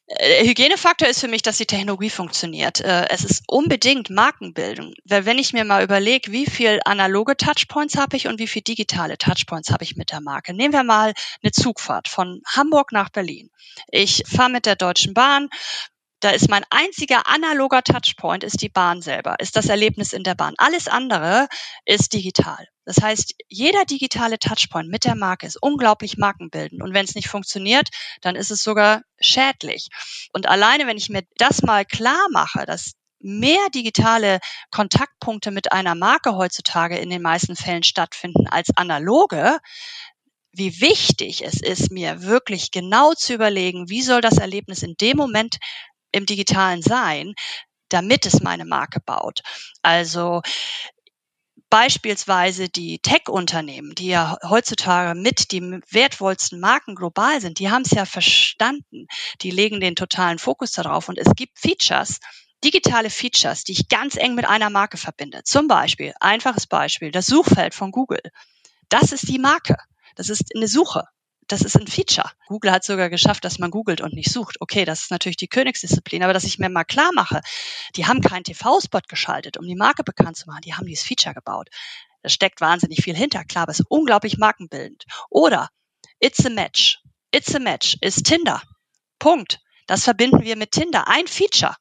Äh, 0.07 0.47
Hygienefaktor 0.47 1.09
ist 1.09 1.21
für 1.21 1.29
mich, 1.29 1.43
dass 1.43 1.59
die 1.59 1.67
Technologie 1.67 2.09
funktioniert. 2.09 2.81
Äh, 2.81 3.09
es 3.11 3.25
ist 3.25 3.43
unbedingt 3.49 4.11
Markenbildung. 4.11 4.95
Weil 5.05 5.27
wenn 5.27 5.39
ich 5.39 5.53
mir 5.53 5.65
mal 5.65 5.83
überlege, 5.83 6.31
wie 6.31 6.47
viel 6.47 6.81
analoge 6.85 7.37
Touchpoints 7.37 7.97
habe 7.97 8.17
ich 8.17 8.29
und 8.29 8.39
wie 8.39 8.47
viel 8.47 8.63
digitale 8.63 9.19
Touchpoints 9.19 9.71
habe 9.71 9.83
ich 9.83 9.97
mit 9.97 10.13
der 10.13 10.21
Marke. 10.21 10.55
Nehmen 10.55 10.73
wir 10.73 10.85
mal 10.85 11.13
eine 11.43 11.53
Zugfahrt 11.53 12.07
von 12.07 12.43
Hamburg 12.47 12.93
nach 12.93 13.11
Berlin. 13.11 13.51
Ich 13.89 14.23
fahre 14.27 14.51
mit 14.51 14.67
der 14.67 14.77
Deutschen 14.77 15.15
Bahn, 15.15 15.49
da 16.23 16.31
ist 16.31 16.49
mein 16.49 16.65
einziger 16.71 17.27
analoger 17.27 17.83
Touchpoint 17.83 18.45
ist 18.45 18.63
die 18.63 18.69
Bahn 18.69 19.03
selber, 19.03 19.41
ist 19.41 19.57
das 19.57 19.69
Erlebnis 19.69 20.13
in 20.13 20.23
der 20.23 20.37
Bahn. 20.37 20.55
Alles 20.57 20.87
andere 20.87 21.49
ist 21.85 22.13
digital. 22.13 22.69
Das 22.85 23.03
heißt, 23.03 23.35
jeder 23.49 23.85
digitale 23.85 24.39
Touchpoint 24.39 24.89
mit 24.89 25.05
der 25.05 25.17
Marke 25.17 25.47
ist 25.47 25.61
unglaublich 25.61 26.19
markenbildend. 26.19 26.81
Und 26.81 26.95
wenn 26.95 27.05
es 27.05 27.17
nicht 27.17 27.29
funktioniert, 27.29 27.89
dann 28.21 28.37
ist 28.37 28.53
es 28.53 28.63
sogar 28.63 29.03
schädlich. 29.21 29.89
Und 30.33 30.49
alleine, 30.49 30.87
wenn 30.87 30.97
ich 30.97 31.09
mir 31.09 31.23
das 31.39 31.63
mal 31.63 31.85
klar 31.85 32.29
mache, 32.31 32.67
dass 32.67 32.93
mehr 33.19 33.69
digitale 33.75 34.39
Kontaktpunkte 34.71 35.51
mit 35.51 35.73
einer 35.73 35.97
Marke 35.97 36.37
heutzutage 36.37 36.99
in 36.99 37.11
den 37.11 37.23
meisten 37.23 37.57
Fällen 37.57 37.83
stattfinden 37.83 38.47
als 38.47 38.69
analoge, 38.77 39.59
wie 40.53 40.81
wichtig 40.81 41.43
es 41.45 41.61
ist, 41.63 41.91
mir 41.91 42.23
wirklich 42.23 42.71
genau 42.71 43.15
zu 43.15 43.33
überlegen, 43.33 43.89
wie 43.89 44.03
soll 44.03 44.21
das 44.21 44.39
Erlebnis 44.39 44.83
in 44.83 44.95
dem 45.01 45.17
Moment 45.17 45.57
im 46.13 46.27
digitalen 46.27 46.83
sein, 46.83 47.35
damit 47.89 48.27
es 48.27 48.41
meine 48.41 48.65
Marke 48.65 49.01
baut. 49.01 49.41
Also 49.83 50.43
beispielsweise 51.71 52.69
die 52.69 52.99
Tech-Unternehmen, 52.99 53.95
die 53.95 54.09
ja 54.09 54.37
heutzutage 54.47 55.19
mit 55.19 55.53
die 55.53 55.63
wertvollsten 55.91 56.61
Marken 56.61 56.95
global 56.95 57.41
sind, 57.41 57.59
die 57.59 57.71
haben 57.71 57.83
es 57.83 57.93
ja 57.93 58.05
verstanden. 58.05 59.07
Die 59.41 59.51
legen 59.51 59.81
den 59.81 59.97
totalen 59.97 60.39
Fokus 60.39 60.73
darauf 60.73 61.09
und 61.09 61.19
es 61.19 61.35
gibt 61.35 61.59
Features, 61.59 62.21
digitale 62.63 63.11
Features, 63.11 63.65
die 63.65 63.73
ich 63.73 63.89
ganz 63.89 64.17
eng 64.17 64.35
mit 64.35 64.47
einer 64.47 64.71
Marke 64.71 64.99
verbinde. 64.99 65.43
Zum 65.45 65.67
Beispiel, 65.67 66.13
einfaches 66.21 66.67
Beispiel, 66.67 67.11
das 67.11 67.27
Suchfeld 67.27 67.75
von 67.75 67.91
Google. 67.91 68.23
Das 68.89 69.13
ist 69.13 69.29
die 69.29 69.39
Marke. 69.39 69.77
Das 70.15 70.29
ist 70.29 70.55
eine 70.55 70.69
Suche 70.69 71.05
das 71.53 71.61
ist 71.61 71.77
ein 71.79 71.87
Feature. 71.87 72.31
Google 72.47 72.73
hat 72.73 72.83
sogar 72.83 73.11
geschafft, 73.11 73.45
dass 73.45 73.59
man 73.59 73.71
googelt 73.71 74.01
und 74.01 74.15
nicht 74.15 74.33
sucht. 74.33 74.57
Okay, 74.61 74.87
das 74.87 75.03
ist 75.03 75.11
natürlich 75.11 75.37
die 75.37 75.49
Königsdisziplin, 75.49 76.23
aber 76.23 76.33
dass 76.33 76.45
ich 76.45 76.59
mir 76.59 76.71
mal 76.71 76.85
klar 76.85 77.11
mache, 77.15 77.43
die 77.95 78.07
haben 78.07 78.23
keinen 78.23 78.45
TV-Spot 78.45 79.01
geschaltet, 79.07 79.59
um 79.59 79.67
die 79.67 79.77
Marke 79.77 80.03
bekannt 80.03 80.39
zu 80.39 80.47
machen. 80.47 80.63
Die 80.65 80.75
haben 80.75 80.87
dieses 80.87 81.05
Feature 81.05 81.35
gebaut. 81.35 81.69
Da 82.23 82.31
steckt 82.31 82.63
wahnsinnig 82.63 83.03
viel 83.03 83.15
hinter. 83.15 83.45
Klar, 83.45 83.65
aber 83.65 83.73
es 83.73 83.81
ist 83.81 83.87
unglaublich 83.91 84.39
markenbildend. 84.39 85.05
Oder 85.29 85.69
It's 86.21 86.47
a 86.47 86.51
Match. 86.51 87.01
It's 87.33 87.55
a 87.55 87.59
Match 87.59 87.99
ist 88.01 88.25
Tinder. 88.25 88.63
Punkt. 89.19 89.61
Das 89.87 90.05
verbinden 90.05 90.43
wir 90.45 90.57
mit 90.57 90.73
Tinder. 90.73 91.07
Ein 91.07 91.27
Feature. 91.27 91.77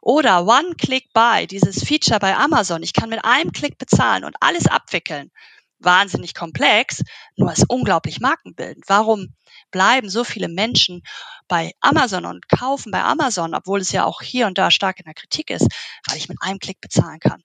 Oder 0.00 0.46
One-Click-Buy, 0.46 1.46
dieses 1.46 1.82
Feature 1.82 2.20
bei 2.20 2.36
Amazon. 2.36 2.82
Ich 2.82 2.92
kann 2.92 3.10
mit 3.10 3.24
einem 3.24 3.52
Klick 3.52 3.78
bezahlen 3.78 4.24
und 4.24 4.36
alles 4.40 4.66
abwickeln 4.66 5.30
wahnsinnig 5.78 6.34
komplex, 6.34 7.02
nur 7.36 7.52
ist 7.52 7.66
unglaublich 7.68 8.20
markenbildend. 8.20 8.84
Warum 8.88 9.34
bleiben 9.70 10.08
so 10.08 10.24
viele 10.24 10.48
Menschen 10.48 11.02
bei 11.46 11.72
Amazon 11.80 12.24
und 12.24 12.48
kaufen 12.48 12.90
bei 12.90 13.02
Amazon, 13.02 13.54
obwohl 13.54 13.80
es 13.80 13.92
ja 13.92 14.04
auch 14.04 14.22
hier 14.22 14.46
und 14.46 14.58
da 14.58 14.70
stark 14.70 14.98
in 14.98 15.04
der 15.04 15.14
Kritik 15.14 15.50
ist, 15.50 15.66
weil 16.06 16.16
ich 16.16 16.28
mit 16.28 16.38
einem 16.40 16.58
Klick 16.58 16.80
bezahlen 16.80 17.20
kann. 17.20 17.42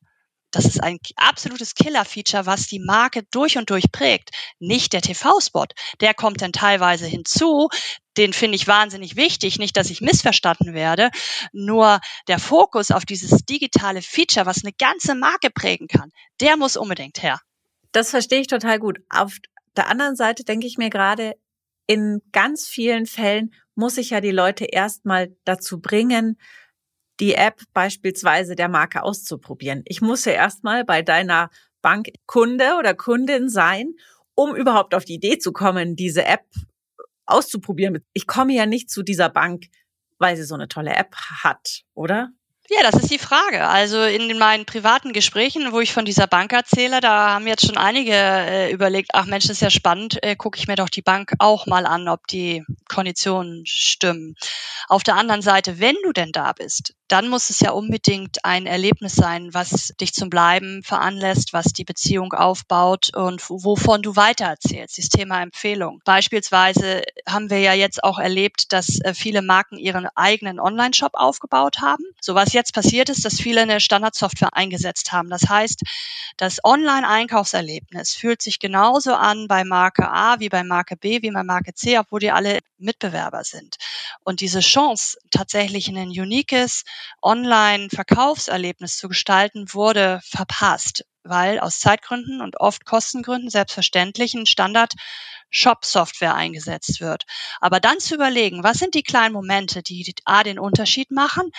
Das 0.54 0.66
ist 0.66 0.84
ein 0.84 1.00
absolutes 1.16 1.74
Killer-Feature, 1.74 2.46
was 2.46 2.68
die 2.68 2.80
Marke 2.80 3.24
durch 3.32 3.58
und 3.58 3.72
durch 3.72 3.92
prägt. 3.92 4.30
Nicht 4.60 4.94
der 4.94 5.02
TV-Spot. 5.02 5.66
Der 6.00 6.14
kommt 6.14 6.44
dann 6.44 6.54
teilweise 6.54 7.08
hinzu. 7.08 7.70
Den 8.18 8.34
finde 8.34 8.56
ich 8.58 8.68
wahnsinnig 8.68 9.16
wichtig. 9.16 9.58
Nicht, 9.58 9.76
dass 9.76 9.90
ich 9.90 10.02
missverstanden 10.02 10.76
werde. 10.76 11.10
Nur 11.54 12.00
der 12.28 12.38
Fokus 12.38 12.92
auf 12.92 13.04
dieses 13.04 13.46
digitale 13.46 14.04
Feature, 14.04 14.46
was 14.46 14.64
eine 14.64 14.74
ganze 14.74 15.16
Marke 15.16 15.50
prägen 15.50 15.88
kann, 15.88 16.12
der 16.40 16.56
muss 16.56 16.78
unbedingt 16.78 17.24
her. 17.24 17.40
Das 17.94 18.10
verstehe 18.10 18.42
ich 18.42 18.48
total 18.48 18.80
gut. 18.80 19.00
Auf 19.10 19.38
der 19.78 19.88
anderen 19.88 20.16
Seite 20.16 20.44
denke 20.44 20.68
ich 20.68 20.78
mir 20.78 20.90
gerade, 20.90 21.36
in 21.88 22.22
ganz 22.32 22.68
vielen 22.68 23.06
Fällen 23.06 23.54
muss 23.76 23.98
ich 23.98 24.10
ja 24.10 24.22
die 24.22 24.32
Leute 24.32 24.66
erstmal 24.66 25.36
dazu 25.46 25.80
bringen, 25.80 26.38
die 27.20 27.36
App 27.36 27.62
beispielsweise 27.74 28.56
der 28.56 28.70
Marke 28.70 29.04
auszuprobieren. 29.04 29.84
Ich 29.86 30.02
muss 30.02 30.26
ja 30.26 30.34
erstmal 30.34 30.84
bei 30.84 31.02
deiner 31.02 31.50
Bankkunde 31.82 32.76
oder 32.80 32.96
Kundin 32.96 33.50
sein, 33.50 33.94
um 34.36 34.56
überhaupt 34.56 34.96
auf 34.96 35.06
die 35.06 35.16
Idee 35.16 35.38
zu 35.38 35.52
kommen, 35.52 35.96
diese 35.96 36.26
App 36.26 36.46
auszuprobieren. 37.26 38.04
Ich 38.14 38.26
komme 38.26 38.54
ja 38.54 38.66
nicht 38.66 38.90
zu 38.90 39.04
dieser 39.04 39.30
Bank, 39.30 39.66
weil 40.18 40.36
sie 40.36 40.44
so 40.44 40.56
eine 40.56 40.68
tolle 40.68 40.96
App 40.96 41.16
hat, 41.16 41.84
oder? 41.94 42.32
Ja, 42.70 42.82
das 42.82 42.96
ist 42.96 43.12
die 43.12 43.20
Frage. 43.20 43.68
Also 43.68 44.02
in 44.04 44.38
meinen 44.38 44.66
privaten 44.66 45.12
Gesprächen, 45.12 45.74
wo 45.74 45.82
ich 45.82 45.92
von 45.92 46.06
dieser 46.06 46.28
Bank 46.28 46.54
erzähle, 46.54 47.02
da 47.02 47.32
haben 47.34 47.46
jetzt 47.46 47.66
schon 47.66 47.78
einige 47.78 48.14
äh, 48.14 48.72
überlegt, 48.72 49.10
ach 49.14 49.26
Mensch, 49.26 49.48
das 49.48 49.58
ist 49.58 49.62
ja 49.62 49.70
spannend, 49.70 50.24
äh, 50.24 50.38
gucke 50.38 50.58
ich 50.58 50.68
mir 50.68 50.76
doch 50.76 50.90
die 50.90 51.02
Bank 51.02 51.34
auch 51.40 51.66
mal 51.66 51.86
an, 51.86 52.08
ob 52.08 52.26
die 52.28 52.64
Konditionen 52.88 53.66
stimmen. 53.66 54.36
Auf 54.88 55.04
der 55.04 55.16
anderen 55.16 55.42
Seite, 55.42 55.80
wenn 55.80 55.98
du 56.04 56.14
denn 56.14 56.32
da 56.32 56.54
bist, 56.54 56.94
dann 57.10 57.28
muss 57.28 57.50
es 57.50 57.60
ja 57.60 57.72
unbedingt 57.72 58.44
ein 58.44 58.66
Erlebnis 58.66 59.14
sein, 59.14 59.54
was 59.54 59.94
dich 60.02 60.14
zum 60.14 60.30
Bleiben 60.30 60.82
veranlässt, 60.84 61.54
was 61.54 61.66
die 61.66 61.84
Beziehung 61.84 62.34
aufbaut 62.34 63.12
und 63.14 63.48
wovon 63.50 64.02
du 64.02 64.16
weitererzählst, 64.16 64.98
das 64.98 65.10
Thema 65.10 65.42
Empfehlung. 65.42 66.02
Beispielsweise 66.06 67.04
haben 67.28 67.50
wir 67.50 67.60
ja 67.60 67.74
jetzt 67.74 68.04
auch 68.04 68.20
erlebt, 68.20 68.72
dass 68.74 69.00
äh, 69.02 69.14
viele 69.14 69.42
Marken 69.42 69.78
ihren 69.78 70.08
eigenen 70.16 70.60
Online-Shop 70.60 71.12
aufgebaut 71.14 71.82
haben. 71.82 72.04
So 72.22 72.36
jetzt 72.54 72.74
passiert 72.74 73.10
ist, 73.10 73.26
dass 73.26 73.40
viele 73.40 73.62
eine 73.62 73.80
Standardsoftware 73.80 74.54
eingesetzt 74.54 75.12
haben. 75.12 75.30
Das 75.30 75.50
heißt, 75.50 75.82
das 76.38 76.60
Online-Einkaufserlebnis 76.64 78.14
fühlt 78.16 78.42
sich 78.42 78.60
genauso 78.60 79.14
an 79.14 79.48
bei 79.48 79.64
Marke 79.64 80.10
A 80.10 80.40
wie 80.40 80.50
bei 80.50 80.64
Marke 80.64 80.96
B 80.96 81.22
wie 81.22 81.32
bei 81.32 81.44
Marke 81.44 81.74
C, 81.74 81.98
obwohl 82.00 82.20
die 82.20 82.32
alle 82.32 82.60
Mitbewerber 82.78 83.44
sind. 83.44 83.78
Und 84.24 84.42
diese 84.42 84.60
Chance, 84.60 85.18
tatsächlich 85.32 85.88
ein 85.88 85.98
uniques 85.98 86.84
Online-Verkaufserlebnis 87.22 88.98
zu 88.98 89.10
gestalten, 89.10 89.74
wurde 89.74 90.20
verpasst, 90.24 91.06
weil 91.24 91.60
aus 91.60 91.80
Zeitgründen 91.80 92.42
und 92.42 92.60
oft 92.60 92.86
Kostengründen 92.86 93.50
selbstverständlich 93.50 94.34
ein 94.34 94.46
Standard 94.46 94.94
Shop-Software 95.54 96.34
eingesetzt 96.34 97.00
wird. 97.00 97.26
Aber 97.62 97.80
dann 97.80 98.00
zu 98.00 98.16
überlegen, 98.16 98.64
was 98.64 98.80
sind 98.80 98.96
die 98.96 99.04
kleinen 99.04 99.34
Momente, 99.34 99.84
die 99.84 100.14
A, 100.26 100.44
den 100.44 100.58
Unterschied 100.58 101.12
machen, 101.12 101.52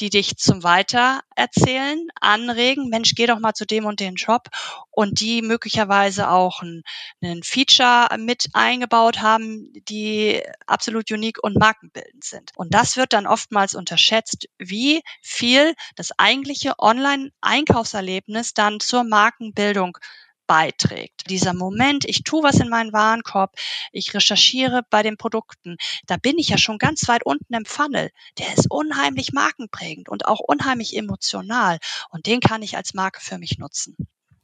die 0.00 0.10
dich 0.10 0.36
zum 0.36 0.62
Weitererzählen 0.62 2.08
anregen. 2.20 2.88
Mensch, 2.88 3.14
geh 3.14 3.26
doch 3.26 3.38
mal 3.38 3.54
zu 3.54 3.66
dem 3.66 3.84
und 3.84 4.00
dem 4.00 4.16
Shop 4.16 4.48
und 4.90 5.20
die 5.20 5.42
möglicherweise 5.42 6.30
auch 6.30 6.62
ein, 6.62 6.82
ein 7.22 7.42
Feature 7.42 8.08
mit 8.18 8.48
eingebaut 8.52 9.20
haben, 9.20 9.72
die 9.88 10.42
absolut 10.66 11.10
unique 11.10 11.42
und 11.42 11.58
markenbildend 11.58 12.24
sind. 12.24 12.52
Und 12.56 12.74
das 12.74 12.96
wird 12.96 13.12
dann 13.12 13.26
oftmals 13.26 13.74
unterschätzt, 13.74 14.48
wie 14.58 15.02
viel 15.20 15.74
das 15.96 16.10
eigentliche 16.18 16.78
Online-Einkaufserlebnis 16.78 18.54
dann 18.54 18.80
zur 18.80 19.04
Markenbildung 19.04 19.98
beiträgt. 20.46 21.30
Dieser 21.30 21.54
Moment, 21.54 22.04
ich 22.04 22.24
tue 22.24 22.42
was 22.42 22.60
in 22.60 22.68
meinen 22.68 22.92
Warenkorb, 22.92 23.54
ich 23.92 24.12
recherchiere 24.14 24.82
bei 24.90 25.02
den 25.02 25.16
Produkten, 25.16 25.76
da 26.06 26.16
bin 26.16 26.38
ich 26.38 26.48
ja 26.48 26.58
schon 26.58 26.78
ganz 26.78 27.08
weit 27.08 27.24
unten 27.24 27.54
im 27.54 27.64
Funnel. 27.64 28.10
Der 28.38 28.52
ist 28.54 28.70
unheimlich 28.70 29.32
markenprägend 29.32 30.08
und 30.08 30.26
auch 30.26 30.40
unheimlich 30.40 30.96
emotional 30.96 31.78
und 32.10 32.26
den 32.26 32.40
kann 32.40 32.62
ich 32.62 32.76
als 32.76 32.94
Marke 32.94 33.20
für 33.20 33.38
mich 33.38 33.58
nutzen. 33.58 33.96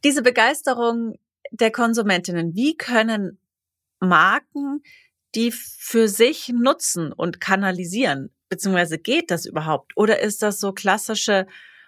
Diese 0.05 0.23
Begeisterung 0.23 1.15
der 1.51 1.71
Konsumentinnen, 1.71 2.55
wie 2.55 2.77
können 2.77 3.41
Marken 4.01 4.83
die 5.35 5.51
für 5.53 6.09
sich 6.09 6.49
nutzen 6.49 7.13
und 7.13 7.41
kanalisieren? 7.41 8.35
Beziehungsweise 8.49 8.99
geht 8.99 9.31
das 9.31 9.45
überhaupt? 9.45 9.93
Oder 9.97 10.21
ist 10.21 10.43
das 10.43 10.61
so 10.61 10.73
klassische 10.73 11.47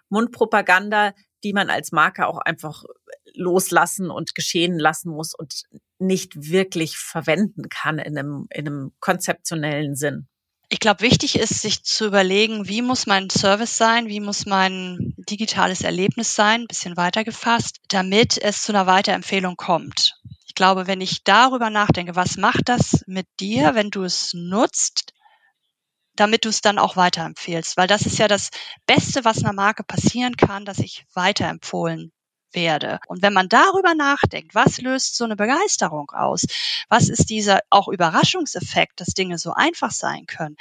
Mundpropaganda, 0.08 1.14
die 1.42 1.52
man 1.52 1.70
als 1.70 1.92
Marke 1.92 2.26
auch 2.26 2.38
einfach 2.38 2.84
loslassen 3.34 4.10
und 4.10 4.34
geschehen 4.34 4.78
lassen 4.78 5.10
muss 5.10 5.34
und 5.34 5.62
nicht 5.98 6.50
wirklich 6.50 6.96
verwenden 6.96 7.68
kann 7.68 7.98
in 7.98 8.18
einem, 8.18 8.46
in 8.50 8.66
einem 8.66 8.92
konzeptionellen 9.00 9.94
Sinn. 9.94 10.28
Ich 10.72 10.78
glaube, 10.78 11.00
wichtig 11.00 11.36
ist, 11.36 11.62
sich 11.62 11.82
zu 11.82 12.06
überlegen, 12.06 12.68
wie 12.68 12.80
muss 12.80 13.06
mein 13.06 13.28
Service 13.28 13.76
sein, 13.76 14.06
wie 14.06 14.20
muss 14.20 14.46
mein 14.46 15.14
digitales 15.16 15.82
Erlebnis 15.82 16.36
sein, 16.36 16.68
bisschen 16.68 16.96
weiter 16.96 17.24
gefasst, 17.24 17.78
damit 17.88 18.38
es 18.38 18.62
zu 18.62 18.72
einer 18.72 18.86
Weiterempfehlung 18.86 19.56
kommt. 19.56 20.14
Ich 20.46 20.54
glaube, 20.54 20.86
wenn 20.86 21.00
ich 21.00 21.24
darüber 21.24 21.70
nachdenke, 21.70 22.14
was 22.14 22.36
macht 22.36 22.68
das 22.68 23.02
mit 23.06 23.26
dir, 23.40 23.74
wenn 23.74 23.90
du 23.90 24.04
es 24.04 24.32
nutzt, 24.32 25.12
damit 26.14 26.44
du 26.44 26.48
es 26.48 26.60
dann 26.60 26.78
auch 26.78 26.96
weiterempfehlst. 26.96 27.76
Weil 27.76 27.88
das 27.88 28.02
ist 28.02 28.18
ja 28.18 28.28
das 28.28 28.50
Beste, 28.86 29.24
was 29.24 29.42
einer 29.42 29.52
Marke 29.52 29.82
passieren 29.82 30.36
kann, 30.36 30.64
dass 30.64 30.78
ich 30.78 31.04
weiterempfohlen 31.14 32.12
werde. 32.52 32.98
Und 33.06 33.22
wenn 33.22 33.32
man 33.32 33.48
darüber 33.48 33.94
nachdenkt, 33.94 34.54
was 34.54 34.80
löst 34.80 35.16
so 35.16 35.24
eine 35.24 35.36
Begeisterung 35.36 36.10
aus? 36.10 36.46
Was 36.88 37.08
ist 37.08 37.30
dieser 37.30 37.60
auch 37.70 37.88
Überraschungseffekt, 37.88 39.00
dass 39.00 39.08
Dinge 39.08 39.38
so 39.38 39.52
einfach 39.52 39.90
sein 39.90 40.26
können? 40.26 40.56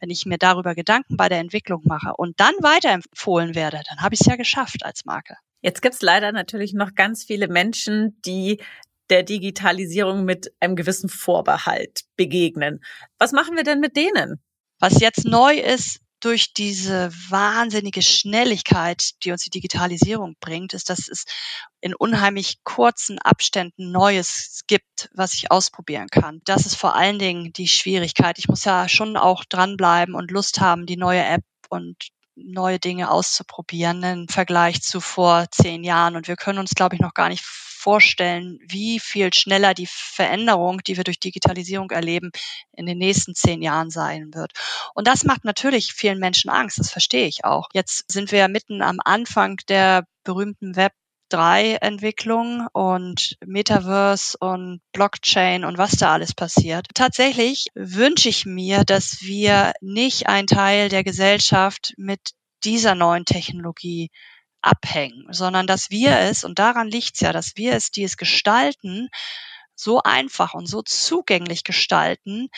Wenn 0.00 0.10
ich 0.10 0.26
mir 0.26 0.38
darüber 0.38 0.74
Gedanken 0.74 1.16
bei 1.16 1.28
der 1.28 1.38
Entwicklung 1.38 1.82
mache 1.84 2.14
und 2.16 2.38
dann 2.40 2.54
weiterempfohlen 2.60 3.54
werde, 3.54 3.80
dann 3.88 4.00
habe 4.00 4.14
ich 4.14 4.20
es 4.20 4.26
ja 4.26 4.36
geschafft 4.36 4.84
als 4.84 5.04
Marke. 5.04 5.36
Jetzt 5.60 5.80
gibt 5.80 5.94
es 5.94 6.02
leider 6.02 6.32
natürlich 6.32 6.74
noch 6.74 6.94
ganz 6.94 7.24
viele 7.24 7.48
Menschen, 7.48 8.20
die 8.22 8.60
der 9.10 9.22
Digitalisierung 9.22 10.24
mit 10.24 10.52
einem 10.58 10.74
gewissen 10.74 11.08
Vorbehalt 11.08 12.04
begegnen. 12.16 12.82
Was 13.18 13.32
machen 13.32 13.56
wir 13.56 13.62
denn 13.62 13.80
mit 13.80 13.96
denen? 13.96 14.40
Was 14.80 15.00
jetzt 15.00 15.24
neu 15.24 15.54
ist, 15.54 16.00
durch 16.22 16.54
diese 16.54 17.12
wahnsinnige 17.28 18.00
Schnelligkeit, 18.00 19.22
die 19.24 19.32
uns 19.32 19.42
die 19.42 19.50
Digitalisierung 19.50 20.36
bringt, 20.40 20.72
ist, 20.72 20.88
dass 20.88 21.08
es 21.08 21.24
in 21.80 21.94
unheimlich 21.94 22.62
kurzen 22.62 23.18
Abständen 23.18 23.90
Neues 23.90 24.60
gibt, 24.68 25.10
was 25.12 25.34
ich 25.34 25.50
ausprobieren 25.50 26.08
kann. 26.08 26.40
Das 26.44 26.64
ist 26.64 26.76
vor 26.76 26.94
allen 26.94 27.18
Dingen 27.18 27.52
die 27.52 27.66
Schwierigkeit. 27.66 28.38
Ich 28.38 28.48
muss 28.48 28.64
ja 28.64 28.88
schon 28.88 29.16
auch 29.16 29.44
dranbleiben 29.44 30.14
und 30.14 30.30
Lust 30.30 30.60
haben, 30.60 30.86
die 30.86 30.96
neue 30.96 31.24
App 31.24 31.44
und 31.68 31.96
neue 32.36 32.78
Dinge 32.78 33.10
auszuprobieren 33.10 34.02
im 34.04 34.28
Vergleich 34.28 34.80
zu 34.80 35.00
vor 35.00 35.46
zehn 35.50 35.82
Jahren. 35.82 36.14
Und 36.14 36.28
wir 36.28 36.36
können 36.36 36.60
uns, 36.60 36.70
glaube 36.74 36.94
ich, 36.94 37.00
noch 37.00 37.14
gar 37.14 37.28
nicht 37.28 37.44
vorstellen, 37.82 38.58
wie 38.66 39.00
viel 39.00 39.32
schneller 39.34 39.74
die 39.74 39.88
Veränderung, 39.90 40.82
die 40.86 40.96
wir 40.96 41.04
durch 41.04 41.18
Digitalisierung 41.18 41.90
erleben, 41.90 42.30
in 42.72 42.86
den 42.86 42.98
nächsten 42.98 43.34
zehn 43.34 43.60
Jahren 43.60 43.90
sein 43.90 44.32
wird. 44.34 44.52
Und 44.94 45.08
das 45.08 45.24
macht 45.24 45.44
natürlich 45.44 45.92
vielen 45.92 46.18
Menschen 46.18 46.50
Angst, 46.50 46.78
das 46.78 46.90
verstehe 46.90 47.26
ich 47.26 47.44
auch. 47.44 47.68
Jetzt 47.72 48.10
sind 48.10 48.30
wir 48.30 48.38
ja 48.38 48.48
mitten 48.48 48.82
am 48.82 48.98
Anfang 49.04 49.56
der 49.68 50.04
berühmten 50.24 50.76
Web 50.76 50.92
3 51.32 51.76
Entwicklung 51.76 52.66
und 52.72 53.36
Metaverse 53.44 54.36
und 54.38 54.80
Blockchain 54.92 55.64
und 55.64 55.78
was 55.78 55.92
da 55.92 56.12
alles 56.12 56.34
passiert. 56.34 56.86
Tatsächlich 56.94 57.68
wünsche 57.74 58.28
ich 58.28 58.44
mir, 58.44 58.84
dass 58.84 59.22
wir 59.22 59.72
nicht 59.80 60.28
ein 60.28 60.46
Teil 60.46 60.90
der 60.90 61.04
Gesellschaft 61.04 61.94
mit 61.96 62.20
dieser 62.64 62.94
neuen 62.94 63.24
Technologie 63.24 64.10
abhängen, 64.62 65.26
sondern 65.30 65.66
dass 65.66 65.90
wir 65.90 66.18
es, 66.18 66.44
und 66.44 66.58
daran 66.58 66.88
liegt 66.88 67.14
es 67.14 67.20
ja, 67.20 67.32
dass 67.32 67.56
wir 67.56 67.74
es, 67.74 67.90
die 67.90 68.04
es 68.04 68.16
gestalten, 68.16 69.08
so 69.74 70.02
einfach 70.02 70.54
und 70.54 70.66
so 70.66 70.82
zugänglich 70.82 71.64
gestalten, 71.64 72.48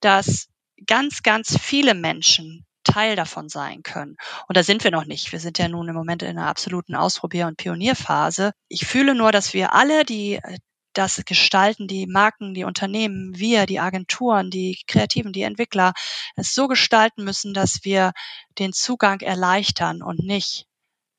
dass 0.00 0.48
ganz, 0.86 1.22
ganz 1.22 1.58
viele 1.58 1.94
Menschen 1.94 2.66
Teil 2.84 3.16
davon 3.16 3.48
sein 3.48 3.82
können. 3.82 4.16
Und 4.46 4.56
da 4.56 4.62
sind 4.62 4.84
wir 4.84 4.90
noch 4.90 5.06
nicht. 5.06 5.32
Wir 5.32 5.40
sind 5.40 5.58
ja 5.58 5.68
nun 5.68 5.88
im 5.88 5.94
Moment 5.94 6.22
in 6.22 6.30
einer 6.30 6.46
absoluten 6.46 6.94
Ausprobier- 6.94 7.46
und 7.46 7.56
Pionierphase. 7.56 8.52
Ich 8.68 8.86
fühle 8.86 9.14
nur, 9.14 9.32
dass 9.32 9.54
wir 9.54 9.72
alle, 9.72 10.04
die 10.04 10.34
äh, 10.34 10.58
das 10.92 11.24
gestalten, 11.24 11.88
die 11.88 12.06
Marken, 12.06 12.54
die 12.54 12.64
Unternehmen, 12.64 13.36
wir, 13.36 13.66
die 13.66 13.80
Agenturen, 13.80 14.50
die 14.50 14.78
Kreativen, 14.86 15.32
die 15.32 15.42
Entwickler, 15.42 15.92
es 16.36 16.54
so 16.54 16.68
gestalten 16.68 17.24
müssen, 17.24 17.52
dass 17.52 17.80
wir 17.82 18.12
den 18.58 18.72
Zugang 18.72 19.20
erleichtern 19.20 20.02
und 20.02 20.20
nicht 20.20 20.66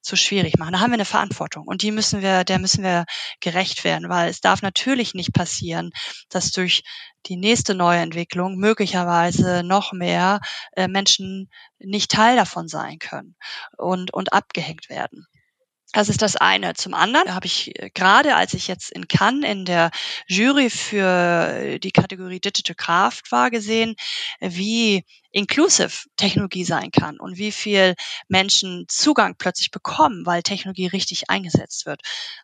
zu 0.05 0.15
schwierig 0.15 0.57
machen. 0.57 0.74
Da 0.74 0.79
haben 0.79 0.91
wir 0.91 0.95
eine 0.95 1.05
Verantwortung 1.05 1.67
und 1.67 1.81
die 1.81 1.91
müssen 1.91 2.21
wir, 2.21 2.43
der 2.43 2.59
müssen 2.59 2.83
wir 2.83 3.05
gerecht 3.39 3.83
werden, 3.83 4.07
weil 4.09 4.29
es 4.29 4.39
darf 4.39 4.62
natürlich 4.62 5.13
nicht 5.13 5.33
passieren, 5.33 5.91
dass 6.29 6.51
durch 6.51 6.83
die 7.25 7.38
nächste 7.38 7.74
neue 7.74 8.00
Entwicklung 8.00 8.57
möglicherweise 8.57 9.63
noch 9.63 9.93
mehr 9.93 10.39
äh, 10.74 10.88
Menschen 10.88 11.50
nicht 11.79 12.12
Teil 12.12 12.35
davon 12.35 12.67
sein 12.67 13.00
können 13.00 13.35
und, 13.77 14.13
und 14.13 14.31
abgehängt 14.31 14.89
werden. 14.89 15.25
Das 15.95 16.09
ist 16.09 16.21
das 16.21 16.35
eine. 16.35 16.73
Zum 16.73 16.93
anderen 16.93 17.33
habe 17.33 17.45
ich 17.45 17.79
äh, 17.81 17.89
gerade, 17.89 18.35
als 18.35 18.53
ich 18.53 18.67
jetzt 18.67 18.91
in 18.91 19.07
Cannes 19.07 19.49
in 19.49 19.63
der 19.63 19.91
Jury 20.27 20.69
für 20.69 21.79
die 21.79 21.91
Kategorie 21.91 22.41
Digital 22.41 22.75
Craft 22.75 23.31
war, 23.31 23.49
gesehen, 23.49 23.95
wie 24.41 25.05
inclusive 25.31 26.07
Technologie 26.15 26.63
sein 26.63 26.91
kann 26.91 27.19
und 27.19 27.37
wie 27.37 27.51
viel 27.51 27.95
Menschen 28.29 28.85
Zugang 28.87 29.35
plötzlich 29.37 29.69
bekommen, 29.69 30.25
weil 30.25 30.43
Technologie 30.43 30.87
richtig 30.87 31.29
eingesetzt 31.29 31.85
wird. 31.85 32.01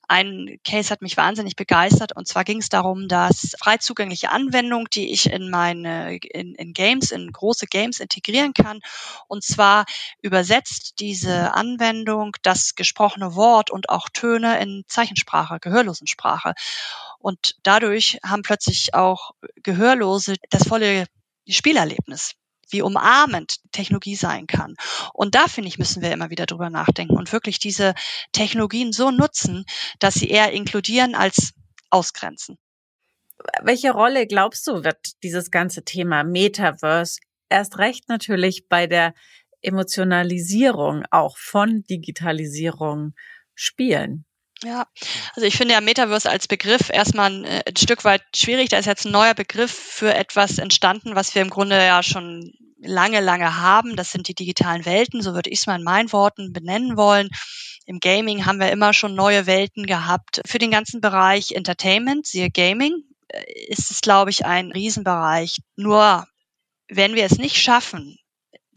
Ein 0.10 0.58
Case 0.66 0.90
hat 0.90 1.02
mich 1.02 1.16
wahnsinnig 1.16 1.56
begeistert 1.56 2.14
und 2.16 2.28
zwar 2.28 2.44
ging 2.44 2.60
es 2.60 2.68
darum, 2.68 3.08
dass 3.08 3.56
frei 3.58 3.78
zugängliche 3.78 4.32
Anwendung, 4.32 4.90
die 4.90 5.12
ich 5.14 5.32
in 5.32 5.50
meine 5.50 6.18
in, 6.18 6.54
in 6.56 6.74
Games, 6.74 7.12
in 7.12 7.32
große 7.32 7.66
Games 7.68 8.02
integrieren 8.02 8.54
kann 8.54 8.82
und 9.30 9.42
zwar 9.42 9.86
übersetzt 10.22 11.00
diese 11.00 11.54
Anwendung 11.54 12.36
das 12.44 12.76
gesprochene 12.76 13.36
Wort 13.36 13.41
und 13.70 13.90
auch 13.90 14.10
Töne 14.10 14.60
in 14.62 14.84
Zeichensprache, 14.88 15.60
Gehörlosensprache. 15.60 16.54
Und 17.20 17.56
dadurch 17.64 18.20
haben 18.24 18.42
plötzlich 18.42 18.94
auch 18.94 19.32
Gehörlose 19.64 20.36
das 20.50 20.68
volle 20.68 21.06
Spielerlebnis 21.48 22.34
wie 22.72 22.82
umarmend 22.82 23.58
Technologie 23.72 24.16
sein 24.16 24.48
kann. 24.48 24.76
Und 25.14 25.36
da, 25.36 25.48
finde 25.48 25.68
ich, 25.68 25.78
müssen 25.78 26.02
wir 26.02 26.12
immer 26.12 26.30
wieder 26.30 26.46
drüber 26.46 26.70
nachdenken 26.70 27.18
und 27.18 27.32
wirklich 27.34 27.60
diese 27.60 27.94
Technologien 28.32 28.94
so 28.94 29.12
nutzen, 29.12 29.66
dass 30.00 30.16
sie 30.16 30.30
eher 30.30 30.52
inkludieren 30.54 31.16
als 31.16 31.52
ausgrenzen. 31.90 32.58
Welche 33.62 33.92
Rolle 33.92 34.28
glaubst 34.28 34.66
du, 34.68 34.84
wird 34.84 35.22
dieses 35.24 35.52
ganze 35.52 35.84
Thema 35.84 36.24
Metaverse 36.24 37.20
erst 37.50 37.78
recht 37.78 38.08
natürlich 38.08 38.68
bei 38.70 38.88
der 38.88 39.14
Emotionalisierung 39.62 41.04
auch 41.12 41.38
von 41.38 41.84
Digitalisierung 41.84 43.14
spielen? 43.56 44.26
Ja, 44.64 44.86
also 45.36 45.48
ich 45.48 45.58
finde 45.58 45.74
ja 45.74 45.82
Metaverse 45.82 46.30
als 46.30 46.48
Begriff 46.48 46.92
erstmal 46.92 47.32
ein, 47.32 47.46
äh, 47.46 47.64
ein, 47.68 47.76
Stück 47.76 48.04
weit 48.06 48.22
schwierig. 48.36 48.70
Da 48.70 48.78
ist 48.78 48.86
jetzt 48.86 49.06
ein 49.06 49.12
neuer 49.12 49.34
Begriff 49.34 49.72
für 49.72 50.14
etwas 50.14 50.60
entstanden, 50.60 51.16
was 51.16 51.34
wir 51.34 51.42
im 51.42 51.50
Grunde 51.50 51.78
ja 51.78 52.04
schon 52.04 52.54
lange, 52.78 53.22
lange 53.22 53.58
haben. 53.58 53.96
Das 53.96 54.12
sind 54.12 54.28
die 54.28 54.36
digitalen 54.36 54.86
Welten, 54.86 55.22
so 55.22 55.34
würde 55.34 55.50
ich 55.50 55.60
es 55.60 55.68
mal 55.68 55.78
in 55.78 55.84
meinen 55.84 56.12
Worten 56.14 56.54
benennen 56.54 56.96
wollen. 56.96 57.30
Im 57.88 58.00
Gaming 58.00 58.46
haben 58.46 58.60
wir 58.60 58.72
immer 58.72 58.94
schon 58.94 59.16
neue 59.16 59.48
Welten 59.48 59.88
gehabt. 59.88 60.42
Für 60.46 60.60
den 60.60 60.70
ganzen 60.70 61.02
Bereich 61.02 61.54
Entertainment, 61.54 62.28
siehe 62.28 62.52
Gaming, 62.52 62.94
äh, 63.30 63.44
ist 63.68 63.90
es, 63.90 64.02
glaube 64.02 64.30
ich, 64.30 64.46
ein 64.46 64.72
Riesenbereich. 64.72 65.58
Nur 65.76 66.28
wenn 66.88 67.16
wir 67.16 67.26
es 67.26 67.38
nicht 67.38 67.58
schaffen, 67.58 68.18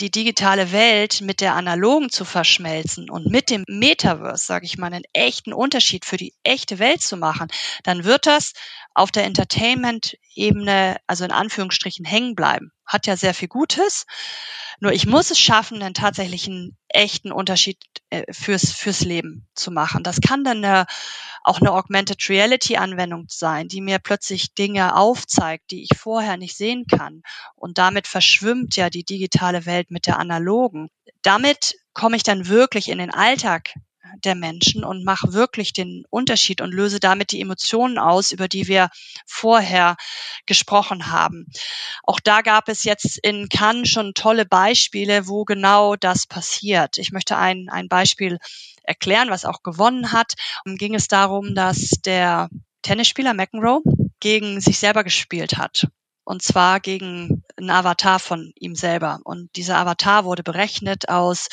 die 0.00 0.11
digitale 0.11 0.72
Welt 0.72 1.20
mit 1.20 1.40
der 1.40 1.54
analogen 1.54 2.11
zu 2.11 2.24
verschmelzen 2.24 3.09
und 3.11 3.26
mit 3.26 3.50
dem 3.50 3.64
Metaverse, 3.68 4.44
sage 4.44 4.66
ich 4.66 4.76
mal, 4.76 4.92
einen 4.92 5.04
echten 5.12 5.52
Unterschied 5.52 6.04
für 6.04 6.16
die 6.16 6.35
echte 6.42 6.78
Welt 6.78 7.02
zu 7.02 7.16
machen, 7.16 7.48
dann 7.85 8.04
wird 8.04 8.26
das 8.26 8.52
auf 8.94 9.12
der 9.12 9.24
Entertainment-Ebene, 9.24 10.96
also 11.07 11.24
in 11.24 11.30
Anführungsstrichen, 11.30 12.04
hängen 12.04 12.35
bleiben. 12.35 12.74
Hat 12.87 13.07
ja 13.07 13.16
sehr 13.16 13.35
viel 13.35 13.49
Gutes. 13.49 14.07
Nur 14.81 14.92
ich 14.92 15.07
muss 15.07 15.31
es 15.31 15.38
schaffen, 15.38 15.83
einen 15.83 15.94
tatsächlichen 15.94 16.77
echten 16.88 17.33
Unterschied 17.33 17.79
äh, 18.11 18.25
fürs, 18.33 18.73
fürs 18.73 19.01
Leben 19.01 19.47
zu 19.55 19.70
machen. 19.70 20.03
Das 20.03 20.20
kann 20.20 20.44
dann 20.44 20.64
eine, 20.64 20.87
auch 21.42 21.61
eine 21.61 21.73
Augmented 21.73 22.29
Reality 22.29 22.77
Anwendung 22.77 23.27
sein, 23.29 23.68
die 23.68 23.81
mir 23.81 23.99
plötzlich 23.99 24.55
Dinge 24.55 24.97
aufzeigt, 24.97 25.70
die 25.70 25.83
ich 25.85 25.99
vorher 25.99 26.37
nicht 26.37 26.57
sehen 26.57 26.87
kann. 26.87 27.23
Und 27.55 27.79
damit 27.79 28.07
verschwimmt 28.07 28.77
ja 28.77 28.90
die 28.90 29.05
digitale 29.05 29.66
Welt 29.66 29.90
mit 29.90 30.07
der 30.07 30.18
analogen. 30.18 30.88
Damit 31.23 31.77
komme 31.92 32.16
ich 32.16 32.23
dann 32.23 32.49
wirklich 32.49 32.88
in 32.88 32.99
den 32.99 33.12
Alltag 33.12 33.75
der 34.23 34.35
Menschen 34.35 34.85
und 34.85 35.05
mache 35.05 35.33
wirklich 35.33 35.73
den 35.73 36.05
Unterschied 36.11 36.61
und 36.61 36.73
löse 36.73 37.01
damit 37.01 37.33
die 37.33 37.40
Emotionen 37.40 37.99
aus, 37.99 38.33
über 38.33 38.49
die 38.49 38.68
wir 38.68 38.90
vorher 39.27 39.97
gesprochen 40.46 41.11
haben. 41.11 41.46
Auch 42.02 42.20
da 42.20 42.42
gab 42.42 42.68
es 42.68 42.85
jetzt 42.85 43.18
in 43.18 43.48
Cannes 43.48 43.88
schon 43.88 44.14
tolle 44.14 44.44
Beispiele, 44.44 45.26
wo 45.26 45.44
genau 45.44 45.96
das 45.96 46.26
passiert. 46.26 46.98
Ich 46.98 47.12
möchte 47.12 47.37
ein, 47.37 47.68
ein 47.70 47.88
Beispiel 47.88 48.38
erklären, 48.83 49.30
was 49.30 49.44
auch 49.44 49.62
gewonnen 49.62 50.12
hat. 50.12 50.35
Und 50.64 50.78
ging 50.78 50.94
es 50.94 51.09
darum, 51.09 51.54
dass 51.54 51.90
der 52.04 52.48
Tennisspieler 52.83 53.35
McEnroe 53.35 53.83
gegen 54.20 54.61
sich 54.61 54.78
selber 54.78 55.04
gespielt 55.04 55.57
hat. 55.57 55.88
Und 56.24 56.42
zwar 56.42 56.80
gegen 56.80 57.42
einen 57.57 57.70
Avatar 57.70 58.18
von 58.18 58.52
ihm 58.57 58.74
selber. 58.74 59.20
Und 59.24 59.54
dieser 59.57 59.78
Avatar 59.78 60.24
wurde 60.24 60.42
berechnet 60.42 61.09
aus 61.09 61.48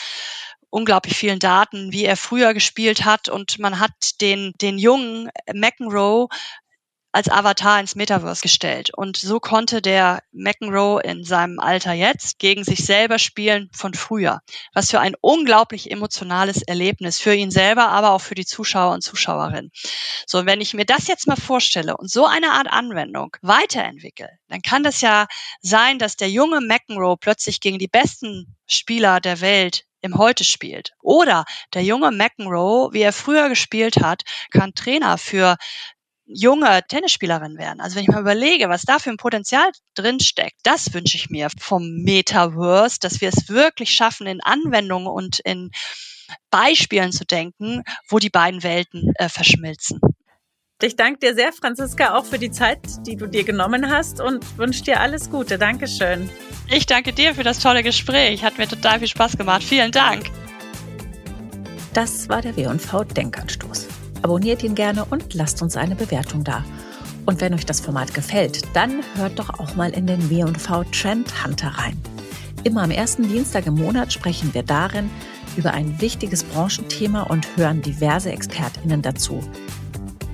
unglaublich 0.70 1.16
vielen 1.16 1.40
Daten, 1.40 1.92
wie 1.92 2.06
er 2.06 2.16
früher 2.16 2.54
gespielt 2.54 3.04
hat 3.04 3.28
und 3.28 3.60
man 3.60 3.80
hat 3.80 4.22
den, 4.22 4.54
den 4.62 4.78
jungen 4.78 5.30
McEnroe 5.54 6.30
als 7.12 7.30
Avatar 7.30 7.80
ins 7.80 7.96
Metaverse 7.96 8.42
gestellt. 8.42 8.92
Und 8.96 9.18
so 9.18 9.40
konnte 9.40 9.82
der 9.82 10.24
McEnroe 10.32 11.02
in 11.02 11.24
seinem 11.24 11.60
Alter 11.60 11.94
jetzt 11.94 12.40
gegen 12.40 12.64
sich 12.64 12.86
selber 12.86 13.20
spielen 13.20 13.70
von 13.74 13.94
früher. 13.94 14.42
Was 14.74 14.92
für 14.92 15.00
ein 15.00 15.16
unglaublich 15.20 15.92
emotionales 15.92 16.62
Erlebnis 16.62 17.20
für 17.20 17.34
ihn 17.34 17.52
selber, 17.52 17.90
aber 17.90 18.12
auch 18.12 18.22
für 18.22 18.36
die 18.36 18.46
Zuschauer 18.46 18.94
und 18.94 19.02
Zuschauerinnen. 19.02 19.72
So, 20.26 20.46
wenn 20.46 20.62
ich 20.62 20.74
mir 20.74 20.86
das 20.86 21.08
jetzt 21.08 21.28
mal 21.28 21.36
vorstelle 21.36 21.98
und 21.98 22.10
so 22.10 22.26
eine 22.26 22.52
Art 22.52 22.72
Anwendung 22.72 23.36
weiterentwickle, 23.42 24.30
dann 24.48 24.62
kann 24.62 24.84
das 24.84 25.02
ja 25.02 25.28
sein, 25.62 26.00
dass 26.00 26.16
der 26.16 26.30
junge 26.30 26.62
McEnroe 26.62 27.18
plötzlich 27.18 27.60
gegen 27.60 27.80
die 27.80 27.88
besten 27.88 28.56
Spieler 28.68 29.20
der 29.20 29.42
Welt 29.42 29.86
im 30.02 30.18
Heute 30.18 30.44
spielt. 30.44 30.94
Oder 31.02 31.46
der 31.74 31.84
junge 31.84 32.12
McEnroe, 32.12 32.92
wie 32.94 33.02
er 33.02 33.14
früher 33.14 33.50
gespielt 33.50 33.98
hat, 33.98 34.24
kann 34.50 34.74
Trainer 34.74 35.18
für 35.18 35.58
junge 36.34 36.82
Tennisspielerin 36.88 37.58
werden. 37.58 37.80
Also 37.80 37.96
wenn 37.96 38.04
ich 38.04 38.10
mal 38.10 38.22
überlege, 38.22 38.70
was 38.70 38.84
da 38.84 39.00
für 39.00 39.10
ein 39.10 39.18
Potenzial 39.18 39.70
drin 39.96 40.20
steckt, 40.20 40.58
das 40.64 40.94
wünsche 40.94 41.18
ich 41.18 41.30
mir 41.30 41.50
vom 41.60 42.04
Metaverse, 42.04 42.98
dass 43.00 43.22
wir 43.22 43.30
es 43.30 43.50
wirklich 43.50 43.94
schaffen, 43.94 44.28
in 44.28 44.42
Anwendungen 44.42 45.08
und 45.08 45.40
in 45.40 45.72
Beispielen 46.50 47.12
zu 47.12 47.26
denken, 47.26 47.84
wo 48.08 48.20
die 48.20 48.30
beiden 48.30 48.64
Welten 48.64 49.14
äh, 49.16 49.30
verschmilzen. 49.30 50.00
Ich 50.84 50.96
danke 50.96 51.20
dir 51.20 51.36
sehr, 51.36 51.54
Franziska, 51.54 52.16
auch 52.16 52.26
für 52.26 52.40
die 52.40 52.50
Zeit, 52.50 52.80
die 53.06 53.16
du 53.16 53.28
dir 53.28 53.44
genommen 53.44 53.92
hast 53.92 54.20
und 54.20 54.58
wünsche 54.58 54.84
dir 54.84 55.00
alles 55.00 55.30
Gute. 55.30 55.60
Dankeschön. 55.60 56.28
Ich 56.70 56.88
danke 56.88 57.14
dir 57.14 57.36
für 57.36 57.44
das 57.44 57.60
tolle 57.60 57.84
Gespräch. 57.84 58.44
Hat 58.44 58.58
mir 58.58 58.68
total 58.68 58.98
viel 59.00 59.08
Spaß 59.08 59.38
gemacht. 59.38 59.64
Vielen 59.64 59.92
Dank. 59.92 60.32
Das 61.94 62.30
war 62.30 62.42
der 62.42 62.56
W&V 62.56 63.04
Denkanstoß. 63.04 63.81
Abonniert 64.22 64.64
ihn 64.64 64.76
gerne 64.76 65.06
und 65.06 65.34
lasst 65.34 65.62
uns 65.62 65.78
eine 65.78 65.96
Bewertung 65.96 66.44
da. 66.44 66.64
Und 67.26 67.42
wenn 67.42 67.54
euch 67.54 67.66
das 67.66 67.80
Format 67.80 68.14
gefällt, 68.14 68.64
dann 68.74 69.02
hört 69.16 69.40
doch 69.40 69.60
auch 69.60 69.76
mal 69.76 69.92
in 69.92 70.08
den 70.08 70.30
W&V 70.30 70.84
Trend 70.92 71.46
Hunter 71.46 71.70
rein. 71.70 71.98
Immer 72.64 72.84
am 72.84 72.92
ersten 72.92 73.28
Dienstag 73.28 73.66
im 73.66 73.76
Monat 73.76 74.14
sprechen 74.14 74.54
wir 74.54 74.64
darin 74.64 75.10
über 75.58 75.74
ein 75.74 76.00
wichtiges 76.00 76.44
Branchenthema 76.44 77.24
und 77.24 77.48
hören 77.58 77.82
diverse 77.82 78.32
ExpertInnen 78.32 79.02
dazu. 79.02 79.42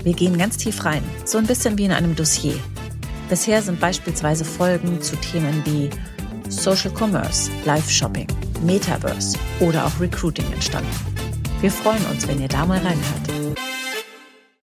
Wir 0.03 0.13
gehen 0.13 0.37
ganz 0.37 0.57
tief 0.57 0.85
rein, 0.85 1.03
so 1.25 1.37
ein 1.37 1.47
bisschen 1.47 1.77
wie 1.77 1.85
in 1.85 1.91
einem 1.91 2.15
Dossier. 2.15 2.55
Bisher 3.29 3.61
sind 3.61 3.79
beispielsweise 3.79 4.45
Folgen 4.45 5.01
zu 5.01 5.15
Themen 5.17 5.61
wie 5.65 5.89
Social 6.49 6.91
Commerce, 6.91 7.51
Live 7.65 7.89
Shopping, 7.89 8.27
Metaverse 8.63 9.37
oder 9.59 9.85
auch 9.85 9.99
Recruiting 9.99 10.45
entstanden. 10.53 10.89
Wir 11.59 11.71
freuen 11.71 12.05
uns, 12.05 12.27
wenn 12.27 12.41
ihr 12.41 12.47
da 12.47 12.65
mal 12.65 12.77
reinhört. 12.77 13.36